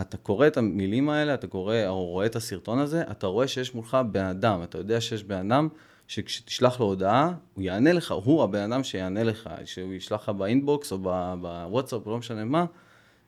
[0.00, 3.74] אתה קורא את המילים האלה, אתה קורא או רואה את הסרטון הזה, אתה רואה שיש
[3.74, 5.68] מולך בן אדם, אתה יודע שיש בן אדם
[6.08, 10.92] שכשתשלח לו הודעה, הוא יענה לך, הוא הבן אדם שיענה לך, שהוא ישלח לך באינבוקס
[10.92, 12.64] או בוואטסאפ או לא משנה מה,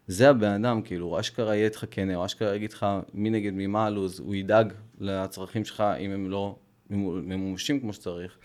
[0.06, 3.66] זה הבן אדם, כאילו, אשכרה יהיה איתך כנה, הוא אשכרה יגיד לך מי נגד מי
[3.66, 6.56] מה הלו"ז, הוא ידאג לצרכים שלך אם הם לא
[6.90, 8.38] ממומשים כמו שצריך.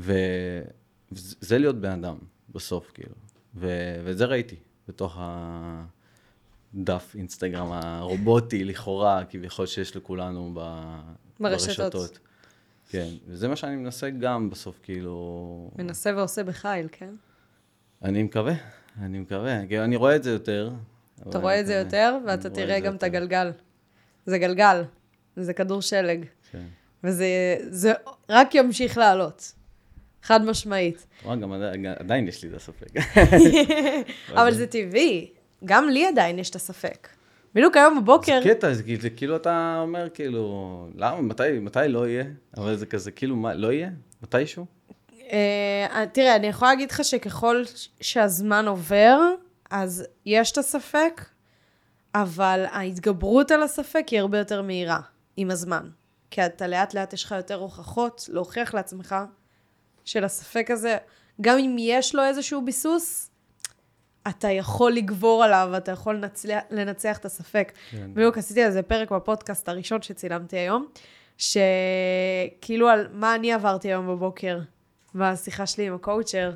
[0.00, 2.16] וזה להיות בן אדם,
[2.50, 3.14] בסוף, כאילו.
[3.54, 4.56] ו- ואת זה ראיתי
[4.88, 5.18] בתוך
[6.74, 11.00] הדף אינסטגרם הרובוטי, לכאורה, כביכול שיש לכולנו ב-
[11.40, 11.94] ברשתות.
[11.94, 12.18] ברשתות.
[12.88, 15.70] כן, וזה מה שאני מנסה גם בסוף, כאילו...
[15.78, 17.14] מנסה ועושה בחיל, כן?
[18.02, 18.54] אני מקווה,
[19.00, 19.66] אני מקווה.
[19.66, 20.70] כאילו, אני רואה את זה יותר.
[21.28, 21.74] אתה רואה את זה.
[21.74, 23.02] יותר, ואתה תראה גם את.
[23.02, 23.50] הגלגל.
[24.26, 24.82] זה גלגל,
[25.36, 26.66] זה כדור שלג, כן.
[27.04, 27.26] וזה
[27.68, 27.92] זה
[28.28, 29.52] רק ימשיך לעלות.
[30.22, 31.06] חד משמעית.
[31.24, 31.52] וואי, גם
[31.98, 32.86] עדיין- יש לי את הספק.
[34.40, 35.30] אבל זה טבעי.
[35.64, 37.08] גם לי עדיין יש את הספק.
[37.54, 41.78] בדיוק היום בבוקר, זה קטע, זה כאילו- זה כאילו אתה אומר, כאילו, למה, מתי, מתי
[41.88, 42.24] לא יהיה?
[42.56, 43.90] אבל זה כזה, כאילו, מה, לא יהיה?
[44.22, 44.66] מתישהו?
[45.32, 47.62] אה, תראה, אני יכולה להגיד לך שככל
[48.00, 49.18] שהזמן עובר,
[49.70, 51.24] אז יש את הספק,
[52.14, 55.00] אבל ההתגברות על הספק היא הרבה יותר מהירה
[55.36, 55.88] עם הזמן.
[56.30, 59.14] כי אתה לאט לאט יש לך יותר הוכחות להוכיח לעצמך
[60.04, 60.96] שלספק הזה,
[61.40, 63.30] גם אם יש לו איזשהו ביסוס,
[64.28, 67.72] אתה יכול לגבור עליו, אתה יכול לנצח, לנצח את הספק.
[67.90, 68.14] כן.
[68.14, 70.86] בדיוק עשיתי על זה פרק בפודקאסט הראשון שצילמתי היום,
[71.38, 74.58] שכאילו על מה אני עברתי היום בבוקר,
[75.14, 76.52] בשיחה שלי עם הקואוצ'ר,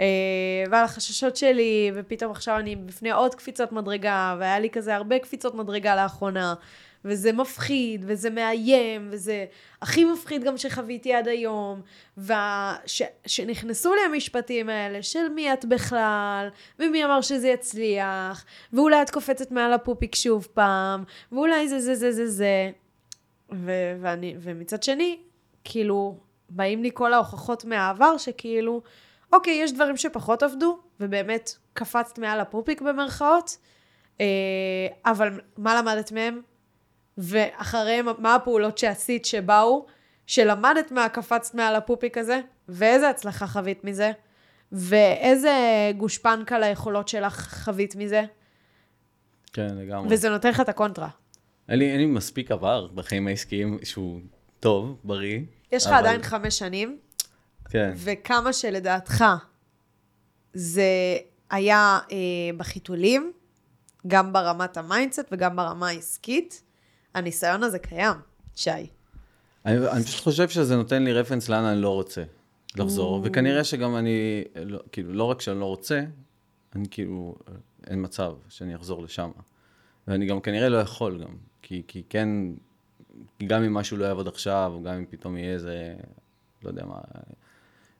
[0.00, 0.04] אה,
[0.70, 5.54] ועל החששות שלי, ופתאום עכשיו אני בפני עוד קפיצות מדרגה, והיה לי כזה הרבה קפיצות
[5.54, 6.54] מדרגה לאחרונה,
[7.04, 9.44] וזה מפחיד, וזה מאיים, וזה
[9.82, 11.80] הכי מפחיד גם שחוויתי עד היום,
[12.18, 19.50] ושנכנסו לי המשפטים האלה של מי את בכלל, ומי אמר שזה יצליח, ואולי את קופצת
[19.50, 22.70] מעל הפופיק שוב פעם, ואולי זה זה זה זה זה.
[23.52, 25.18] ו- ואני, ומצד שני,
[25.64, 26.18] כאילו,
[26.50, 28.82] באים לי כל ההוכחות מהעבר שכאילו,
[29.32, 33.56] אוקיי, יש דברים שפחות עבדו, ובאמת קפצת מעל הפופיק במרכאות,
[34.20, 34.26] אה,
[35.04, 36.40] אבל מה למדת מהם?
[37.18, 39.86] ואחריהם, מה הפעולות שעשית שבאו,
[40.26, 44.12] שלמדת מה קפצת מעל הפופיק הזה, ואיזה הצלחה חווית מזה,
[44.72, 45.52] ואיזה
[45.96, 48.22] גושפנקה ליכולות שלך חווית מזה,
[49.52, 50.08] כן, לגמרי.
[50.14, 51.08] וזה נותן לך את הקונטרה.
[51.68, 54.20] אין לי, אין לי מספיק עבר בחיים העסקיים שהוא
[54.60, 55.40] טוב, בריא.
[55.72, 56.98] יש לך אבל- עדיין חמש שנים,
[57.70, 57.92] כן.
[57.96, 59.24] וכמה שלדעתך
[60.54, 60.82] זה
[61.50, 62.16] היה אה,
[62.56, 63.32] בחיתולים,
[64.06, 66.62] גם ברמת המיינדסט וגם ברמה העסקית,
[67.16, 68.14] הניסיון הזה קיים,
[68.54, 68.70] שי.
[69.66, 72.22] אני, אני פשוט חושב שזה נותן לי reference לאן אני לא רוצה
[72.76, 76.04] לחזור, וכנראה שגם אני, לא, כאילו, לא רק שאני לא רוצה,
[76.76, 77.34] אני כאילו,
[77.86, 79.30] אין מצב שאני אחזור לשם.
[80.08, 82.28] ואני גם כנראה לא יכול גם, כי, כי כן,
[83.46, 85.94] גם אם משהו לא יעבוד עכשיו, או גם אם פתאום יהיה איזה,
[86.62, 86.98] לא יודע מה,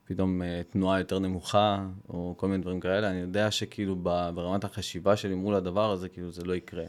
[0.05, 3.97] פתאום אה, תנועה יותר נמוכה, או כל מיני דברים כאלה, אני יודע שכאילו
[4.35, 6.85] ברמת החשיבה שלי מול הדבר הזה, כאילו זה לא יקרה.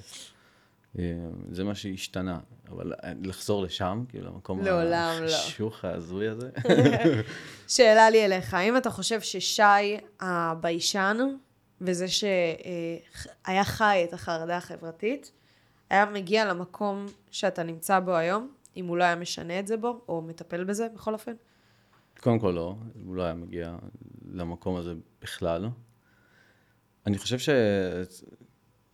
[0.99, 1.03] אה,
[1.51, 2.39] זה מה שהשתנה,
[2.69, 2.93] אבל
[3.23, 4.95] לחזור לשם, כאילו למקום לא.
[4.95, 6.49] החשוך ההזוי הזה.
[7.67, 11.17] שאלה לי אליך, האם אתה חושב ששי הביישן,
[11.81, 15.31] וזה שהיה חי את החרדה החברתית,
[15.89, 20.01] היה מגיע למקום שאתה נמצא בו היום, אם הוא לא היה משנה את זה בו,
[20.09, 21.33] או מטפל בזה בכל אופן?
[22.19, 22.75] קודם כל לא,
[23.05, 23.75] הוא לא היה מגיע
[24.31, 25.69] למקום הזה בכלל.
[27.05, 27.37] אני חושב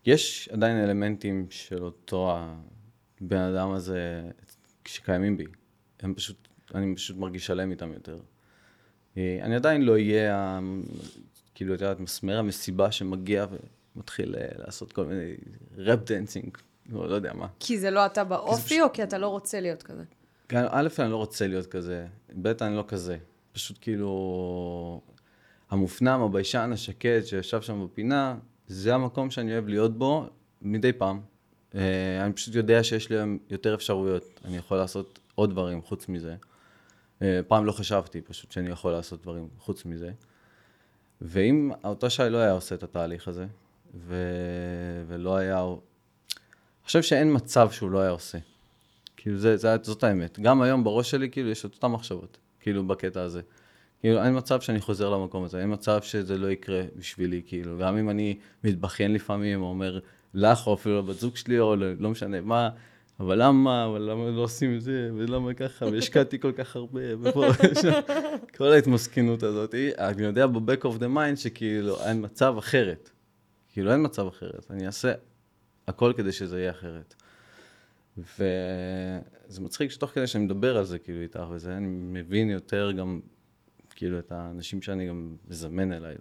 [0.05, 2.37] שיש עדיין אלמנטים של אותו
[3.21, 4.21] הבן אדם הזה
[4.85, 5.45] שקיימים בי.
[5.99, 8.19] הם פשוט, אני פשוט מרגיש שלם איתם יותר.
[9.17, 10.59] אני עדיין לא אהיה,
[11.55, 13.45] כאילו, את יודעת, מסמר המסיבה שמגיע
[13.95, 15.35] ומתחיל אה, לעשות כל מיני
[15.77, 16.57] ראפ dancing,
[16.89, 17.47] לא יודע מה.
[17.59, 20.03] כי זה לא אתה באופי, או כי אתה לא רוצה להיות כזה?
[20.49, 22.05] כן, א', אני לא רוצה להיות כזה,
[22.41, 23.17] ב', אני לא כזה.
[23.51, 25.01] פשוט כאילו,
[25.69, 28.35] המופנם, הביישן, השקט, שישב שם בפינה,
[28.73, 30.29] זה המקום שאני אוהב להיות בו
[30.61, 31.21] מדי פעם.
[31.75, 33.15] אה, אני פשוט יודע שיש לי
[33.49, 36.35] יותר אפשרויות, אני יכול לעשות עוד דברים חוץ מזה.
[37.21, 40.11] אה, פעם לא חשבתי פשוט שאני יכול לעשות דברים חוץ מזה.
[41.21, 43.45] ואם אותו שי לא היה עושה את התהליך הזה,
[43.95, 44.15] ו...
[45.07, 45.59] ולא היה...
[45.59, 48.37] אני חושב שאין מצב שהוא לא היה עושה.
[49.17, 50.39] כאילו, זה, זה, זאת האמת.
[50.39, 53.41] גם היום בראש שלי, כאילו, יש את אותן מחשבות, כאילו, בקטע הזה.
[54.03, 57.97] כאילו, אין מצב שאני חוזר למקום הזה, אין מצב שזה לא יקרה בשבילי, כאילו, גם
[57.97, 59.99] אם אני מתבכיין לפעמים, או אומר
[60.33, 62.69] לך, או אפילו לבת זוג שלי, או לא משנה מה,
[63.19, 67.45] אבל למה, אבל למה לא עושים את זה, ולמה ככה, והשקעתי כל כך הרבה, ופה,
[68.57, 73.09] כל ההתמסכנות הזאת, אני יודע ב-back of the mind שכאילו, אין מצב אחרת.
[73.69, 74.67] כאילו, אין מצב אחרת.
[74.69, 75.13] אני אעשה
[75.87, 77.15] הכל כדי שזה יהיה אחרת.
[78.17, 83.19] וזה מצחיק שתוך כדי שאני מדבר על זה, כאילו, איתך וזה, אני מבין יותר גם,
[84.03, 86.15] כאילו, את האנשים שאני גם מזמן אליי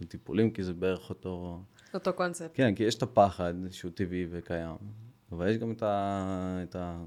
[0.00, 1.60] לטיפולים, כי זה בערך אותו...
[1.94, 2.50] אותו קונספט.
[2.54, 4.76] כן, כי יש את הפחד שהוא טבעי וקיים,
[5.32, 6.60] אבל יש גם את, ה...
[6.62, 7.04] את, ה...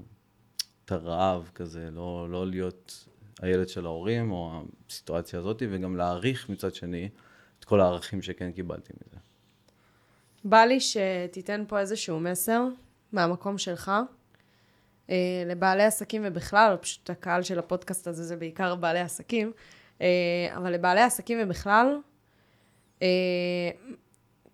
[0.84, 3.08] את הרעב כזה, לא, לא להיות
[3.42, 7.08] הילד של ההורים, או הסיטואציה הזאת, וגם להעריך מצד שני
[7.58, 9.16] את כל הערכים שכן קיבלתי מזה.
[10.44, 12.62] בא לי שתיתן פה איזשהו מסר
[13.12, 13.92] מהמקום שלך,
[15.10, 19.52] אה, לבעלי עסקים ובכלל, פשוט הקהל של הפודקאסט הזה זה בעיקר בעלי עסקים,
[20.56, 21.98] אבל לבעלי עסקים ובכלל,
[23.02, 23.08] אה,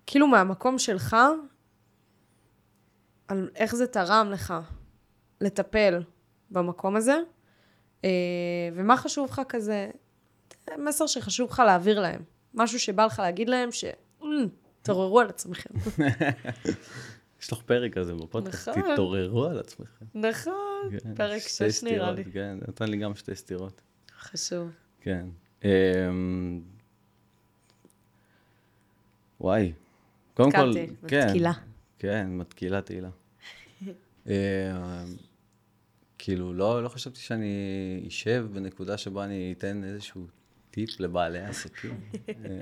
[0.05, 1.15] כאילו מהמקום שלך,
[3.27, 4.53] על איך זה תרם לך
[5.41, 6.03] לטפל
[6.51, 7.17] במקום הזה,
[8.05, 8.09] אה,
[8.73, 9.89] ומה חשוב לך כזה,
[10.77, 12.21] מסר שחשוב לך להעביר להם,
[12.53, 13.85] משהו שבא לך להגיד להם ש...
[14.81, 15.69] תתעוררו על עצמכם.
[17.41, 18.93] יש לך פרק כזה בפודקאסט, נכון.
[18.93, 20.05] תתעוררו על עצמכם.
[20.15, 22.23] נכון, כן, פרק שש נראה לי.
[22.25, 23.81] כן, נתן לי גם שתי סטירות.
[24.19, 24.69] חשוב.
[25.01, 25.25] כן.
[25.63, 26.61] אמ,
[29.41, 29.73] וואי.
[30.33, 30.73] קודם כל,
[31.07, 31.25] כן.
[31.25, 31.51] מתקילה.
[31.99, 33.09] כן, מתקילה תהילה.
[34.27, 34.31] אמ,
[36.17, 40.27] כאילו, לא, לא חשבתי שאני אשב בנקודה שבה אני אתן איזשהו
[40.71, 41.99] טיפ לבעלי עסקים.
[42.29, 42.61] אה,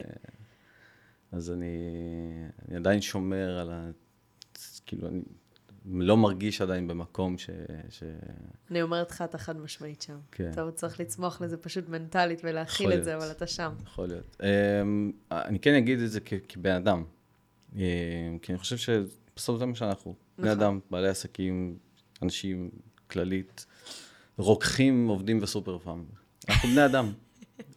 [1.32, 1.78] אז אני,
[2.68, 3.90] אני עדיין שומר על ה...
[4.86, 5.22] כאילו, אני
[5.92, 7.50] לא מרגיש עדיין במקום ש...
[7.90, 8.04] ש...
[8.72, 10.18] אני אומרת לך, אתה חד משמעית שם.
[10.32, 10.50] כן.
[10.52, 13.74] אתה עוד צריך לצמוח לזה פשוט מנטלית ולהכיל את זה, אבל אתה שם.
[13.84, 14.38] יכול להיות.
[14.42, 14.44] Um,
[15.32, 16.20] אני כן אגיד את זה
[16.50, 17.04] כבן אדם.
[17.74, 17.76] Um,
[18.42, 20.16] כי אני חושב שבסוף זה מה שאנחנו.
[20.38, 20.44] נכון.
[20.44, 21.78] בני אדם, בעלי עסקים,
[22.22, 22.70] אנשים
[23.08, 23.66] כללית,
[24.38, 26.04] רוקחים, עובדים בסופר פארם.
[26.50, 27.12] אנחנו בני אדם.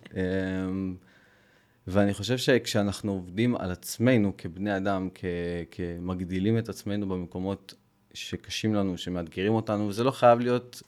[0.05, 0.15] um,
[1.87, 5.25] ואני חושב שכשאנחנו עובדים על עצמנו כבני אדם, כ-
[5.71, 7.75] כמגדילים את עצמנו במקומות
[8.15, 10.83] שקשים לנו, שמאתגרים אותנו, וזה לא חייב להיות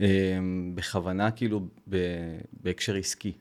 [0.00, 0.38] אה,
[0.74, 3.32] בכוונה כאילו ב- בהקשר עסקי.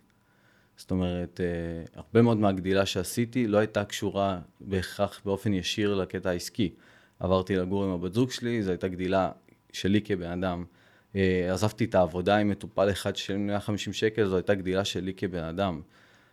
[0.78, 6.74] זאת אומרת, אה, הרבה מאוד מהגדילה שעשיתי לא הייתה קשורה בהכרח באופן ישיר לקטע העסקי.
[7.20, 9.32] עברתי לגור עם הבת זוג שלי, זו הייתה גדילה
[9.74, 10.66] שלי כבן אדם.
[11.16, 15.44] אה, עזבתי את העבודה עם מטופל אחד של 150 שקל, זו הייתה גדילה שלי כבן
[15.44, 15.82] אדם.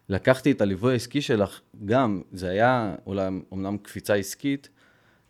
[0.09, 4.69] לקחתי את הליווי העסקי שלך, גם, זה היה אולי אמנם קפיצה עסקית,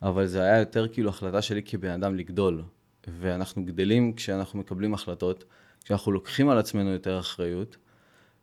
[0.02, 2.62] אבל זה היה יותר כאילו החלטה שלי כבן אדם לגדול.
[3.08, 5.44] ואנחנו גדלים כשאנחנו מקבלים החלטות,
[5.84, 7.76] כשאנחנו לוקחים על עצמנו יותר אחריות,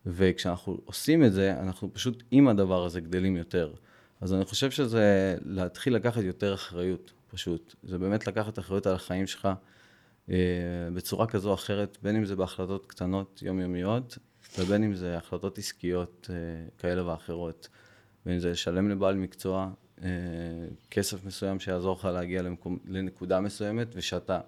[0.05, 3.73] וכשאנחנו עושים את זה, אנחנו פשוט עם הדבר הזה גדלים יותר.
[4.21, 7.75] אז אני חושב שזה להתחיל לקחת יותר אחריות, פשוט.
[7.83, 9.49] זה באמת לקחת אחריות על החיים שלך
[10.29, 10.35] אה,
[10.93, 14.17] בצורה כזו או אחרת, בין אם זה בהחלטות קטנות יומיומיות,
[14.59, 16.35] ובין אם זה החלטות עסקיות אה,
[16.77, 17.67] כאלה ואחרות,
[18.25, 19.69] בין אם זה לשלם לבעל מקצוע,
[20.91, 24.39] כסף מסוים שיעזור לך להגיע למקום, לנקודה מסוימת, ושאתה,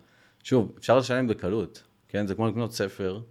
[0.44, 2.28] שוב, אפשר לשלם בקלות, כן?
[2.28, 3.22] זה כמו לקנות ספר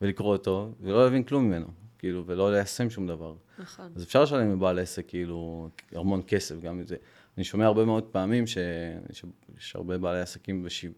[0.00, 1.66] ולקרוא אותו, ולא להבין כלום ממנו,
[1.98, 3.34] כאילו, ולא ליישם שום דבר.
[3.58, 3.92] נכון.
[3.96, 6.96] אז אפשר לשלם מבעל עסק, כאילו, המון כסף, גם את זה.
[7.36, 10.90] אני שומע הרבה מאוד פעמים שיש הרבה בעלי עסקים בשיו...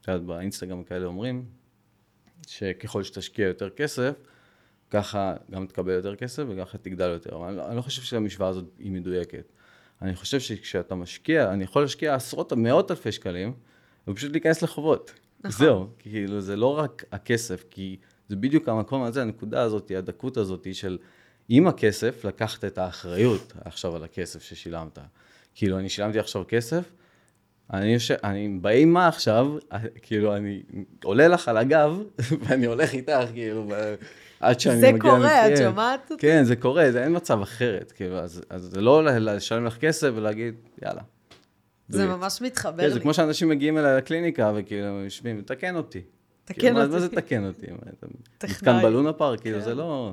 [0.00, 1.44] את יודעת, באינסטגרם כאלה אומרים,
[2.46, 4.12] שככל שתשקיע יותר כסף,
[4.90, 7.36] ככה גם תקבל יותר כסף וככה תגדל יותר.
[7.36, 9.52] אבל אני לא, אני לא חושב שהמשוואה הזאת היא מדויקת.
[10.02, 13.52] אני חושב שכשאתה משקיע, אני יכול להשקיע עשרות, מאות אלפי שקלים,
[14.08, 15.12] ופשוט להיכנס לחובות.
[15.44, 15.66] נכון.
[15.66, 17.96] זהו, כאילו זה לא רק הכסף, כי
[18.28, 20.98] זה בדיוק המקום הזה, הנקודה הזאת, הדקות הזאת של
[21.48, 24.98] עם הכסף, לקחת את האחריות עכשיו על הכסף ששילמת.
[25.54, 26.90] כאילו, אני שילמתי עכשיו כסף,
[27.72, 29.56] אני יושב, אני באימה עכשיו,
[30.02, 30.62] כאילו, אני
[31.04, 32.02] עולה לך על הגב,
[32.40, 33.68] ואני הולך איתך, כאילו,
[34.46, 35.10] עד שאני זה מגיע...
[35.10, 35.64] קורה, את כן.
[35.64, 36.22] שומעת אותי?
[36.22, 40.10] כן, זה קורה, זה אין מצב אחרת, כאילו, אז, אז זה לא לשלם לך כסף
[40.14, 41.02] ולהגיד, יאללה.
[41.88, 43.00] זה do it." ממש מתחבר כן, זה לי.
[43.00, 46.00] כמו שאנשים מגיעים אליי לקליניקה, וכאילו, יושבים, תקן אותי.
[46.44, 46.92] תקן כאילו, אותי.
[46.92, 47.66] מה זה תקן אותי?
[48.44, 49.64] מתקן בלונה פארק, כאילו, כן.
[49.64, 50.12] זה לא...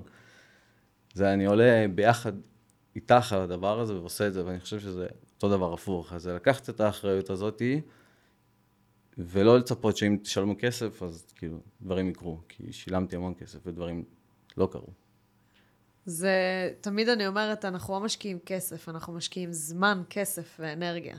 [1.13, 2.31] זה אני עולה ביחד
[2.95, 6.13] איתך על הדבר הזה ועושה את זה, ואני חושב שזה אותו דבר הפוך.
[6.13, 7.81] אז זה לקחת את האחריות הזאתי,
[9.17, 12.39] ולא לצפות שאם תשלמו כסף, אז כאילו, דברים יקרו.
[12.49, 14.03] כי שילמתי המון כסף ודברים
[14.57, 14.87] לא קרו.
[16.05, 21.17] זה, תמיד אני אומרת, אנחנו לא משקיעים כסף, אנחנו משקיעים זמן, כסף ואנרגיה.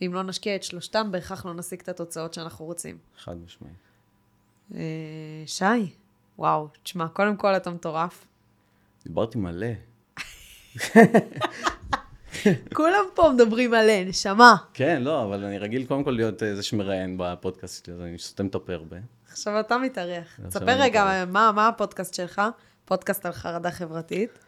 [0.00, 2.98] ואם לא נשקיע את שלושתם, בהכרח לא נשיג את התוצאות שאנחנו רוצים.
[3.18, 3.74] חד משמעית.
[4.74, 4.80] אה,
[5.46, 5.64] שי,
[6.38, 8.26] וואו, תשמע, קודם כל אתה מטורף.
[9.04, 9.66] דיברתי מלא.
[12.74, 14.56] כולם פה מדברים עליה, נשמה.
[14.74, 18.46] כן, לא, אבל אני רגיל קודם כל להיות זה שמראיין בפודקאסט שלי, אז אני סותם
[18.46, 18.96] את הפה הרבה.
[19.28, 20.40] עכשיו אתה מתארח.
[20.48, 21.24] תספר רגע.
[21.24, 22.42] מה, מה הפודקאסט שלך?
[22.84, 24.38] פודקאסט על חרדה חברתית.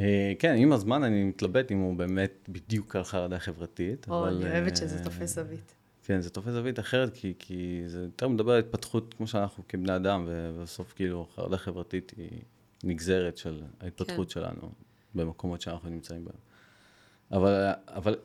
[0.00, 4.36] אה, כן, עם הזמן אני מתלבט אם הוא באמת בדיוק על חרדה חברתית, או, אבל...
[4.36, 5.74] אני אוהבת אה, שזה תופס זווית.
[6.04, 9.96] כן, זה תופס זווית אחרת, כי, כי זה יותר מדבר על התפתחות כמו שאנחנו כבני
[9.96, 12.40] אדם, ובסוף כאילו חרדה חברתית היא
[12.84, 14.40] נגזרת של ההתפתחות כן.
[14.40, 14.72] שלנו
[15.14, 16.36] במקומות שאנחנו נמצאים בהם.
[17.32, 18.16] אבל, אבל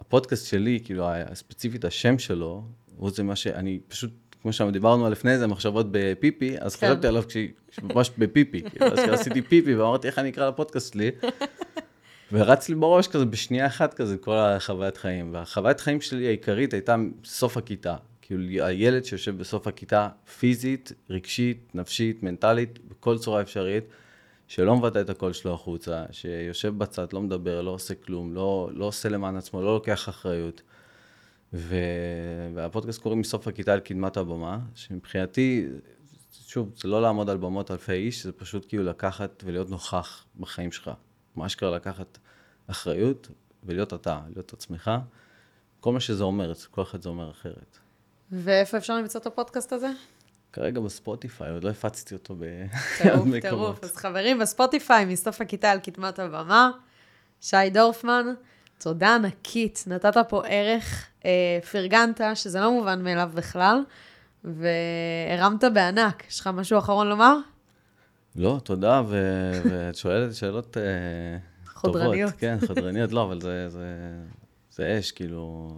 [0.00, 2.64] הפודקאסט שלי, כאילו, הספציפית השם שלו,
[2.96, 4.10] הוא זה מה שאני פשוט,
[4.42, 6.86] כמו שדיברנו על לפני זה, מחשבות בפיפי, אז כן.
[6.86, 7.48] חשבתי עליו כשהיא
[7.82, 11.10] ממש בפיפי, כאילו, אז עשיתי פיפי ואמרתי איך אני אקרא לפודקאסט שלי.
[12.32, 15.34] ורץ לי בראש כזה בשנייה אחת כזה כל החוויית חיים.
[15.34, 17.96] והחוויית חיים שלי העיקרית הייתה סוף הכיתה.
[18.22, 23.84] כאילו הילד שיושב בסוף הכיתה פיזית, רגשית, נפשית, מנטלית, בכל צורה אפשרית,
[24.48, 28.84] שלא מבטא את הקול שלו החוצה, שיושב בצד, לא מדבר, לא עושה כלום, לא, לא
[28.84, 30.62] עושה למען עצמו, לא לוקח אחריות.
[31.54, 31.76] ו...
[32.54, 35.68] והפודקאסט קוראים מסוף הכיתה לקדמת הבמה, שמבחינתי,
[36.46, 40.72] שוב, זה לא לעמוד על במות אלפי איש, זה פשוט כאילו לקחת ולהיות נוכח בחיים
[40.72, 40.90] שלך.
[41.36, 42.18] מה אשכרה לקחת
[42.66, 43.28] אחריות
[43.64, 44.90] ולהיות אתה, להיות עצמך.
[45.80, 47.78] כל מה שזה אומר, אצל כל אחד זה אומר אחרת.
[48.32, 49.90] ואיפה אפשר למצוא את הפודקאסט הזה?
[50.52, 52.50] כרגע בספוטיפיי, עוד לא הפצתי אותו בעוד
[53.02, 53.42] טירוף, מקומות.
[53.42, 53.84] טירוף.
[53.84, 56.70] אז חברים, בספוטיפיי, מסוף הכיתה על קדמת הבמה,
[57.40, 58.26] שי דורפמן,
[58.78, 63.82] תודה ענקית, נתת פה ערך, אה, פרגנת, שזה לא מובן מאליו בכלל,
[64.44, 66.24] והרמת בענק.
[66.30, 67.36] יש לך משהו אחרון לומר?
[68.36, 70.82] לא, תודה, ו- ואת שואלת שאלות אה,
[71.74, 72.30] חודרניות.
[72.30, 72.40] טובות.
[72.40, 73.86] כן, חודרניות, לא, אבל זה, זה,
[74.70, 75.72] זה אש, כאילו...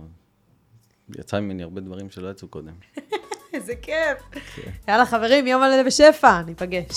[1.18, 2.72] יצא ממני הרבה דברים שלא יצאו קודם.
[3.54, 4.44] איזה כיף.
[4.88, 6.96] יאללה, חברים, יום מלא בשפע, ניפגש.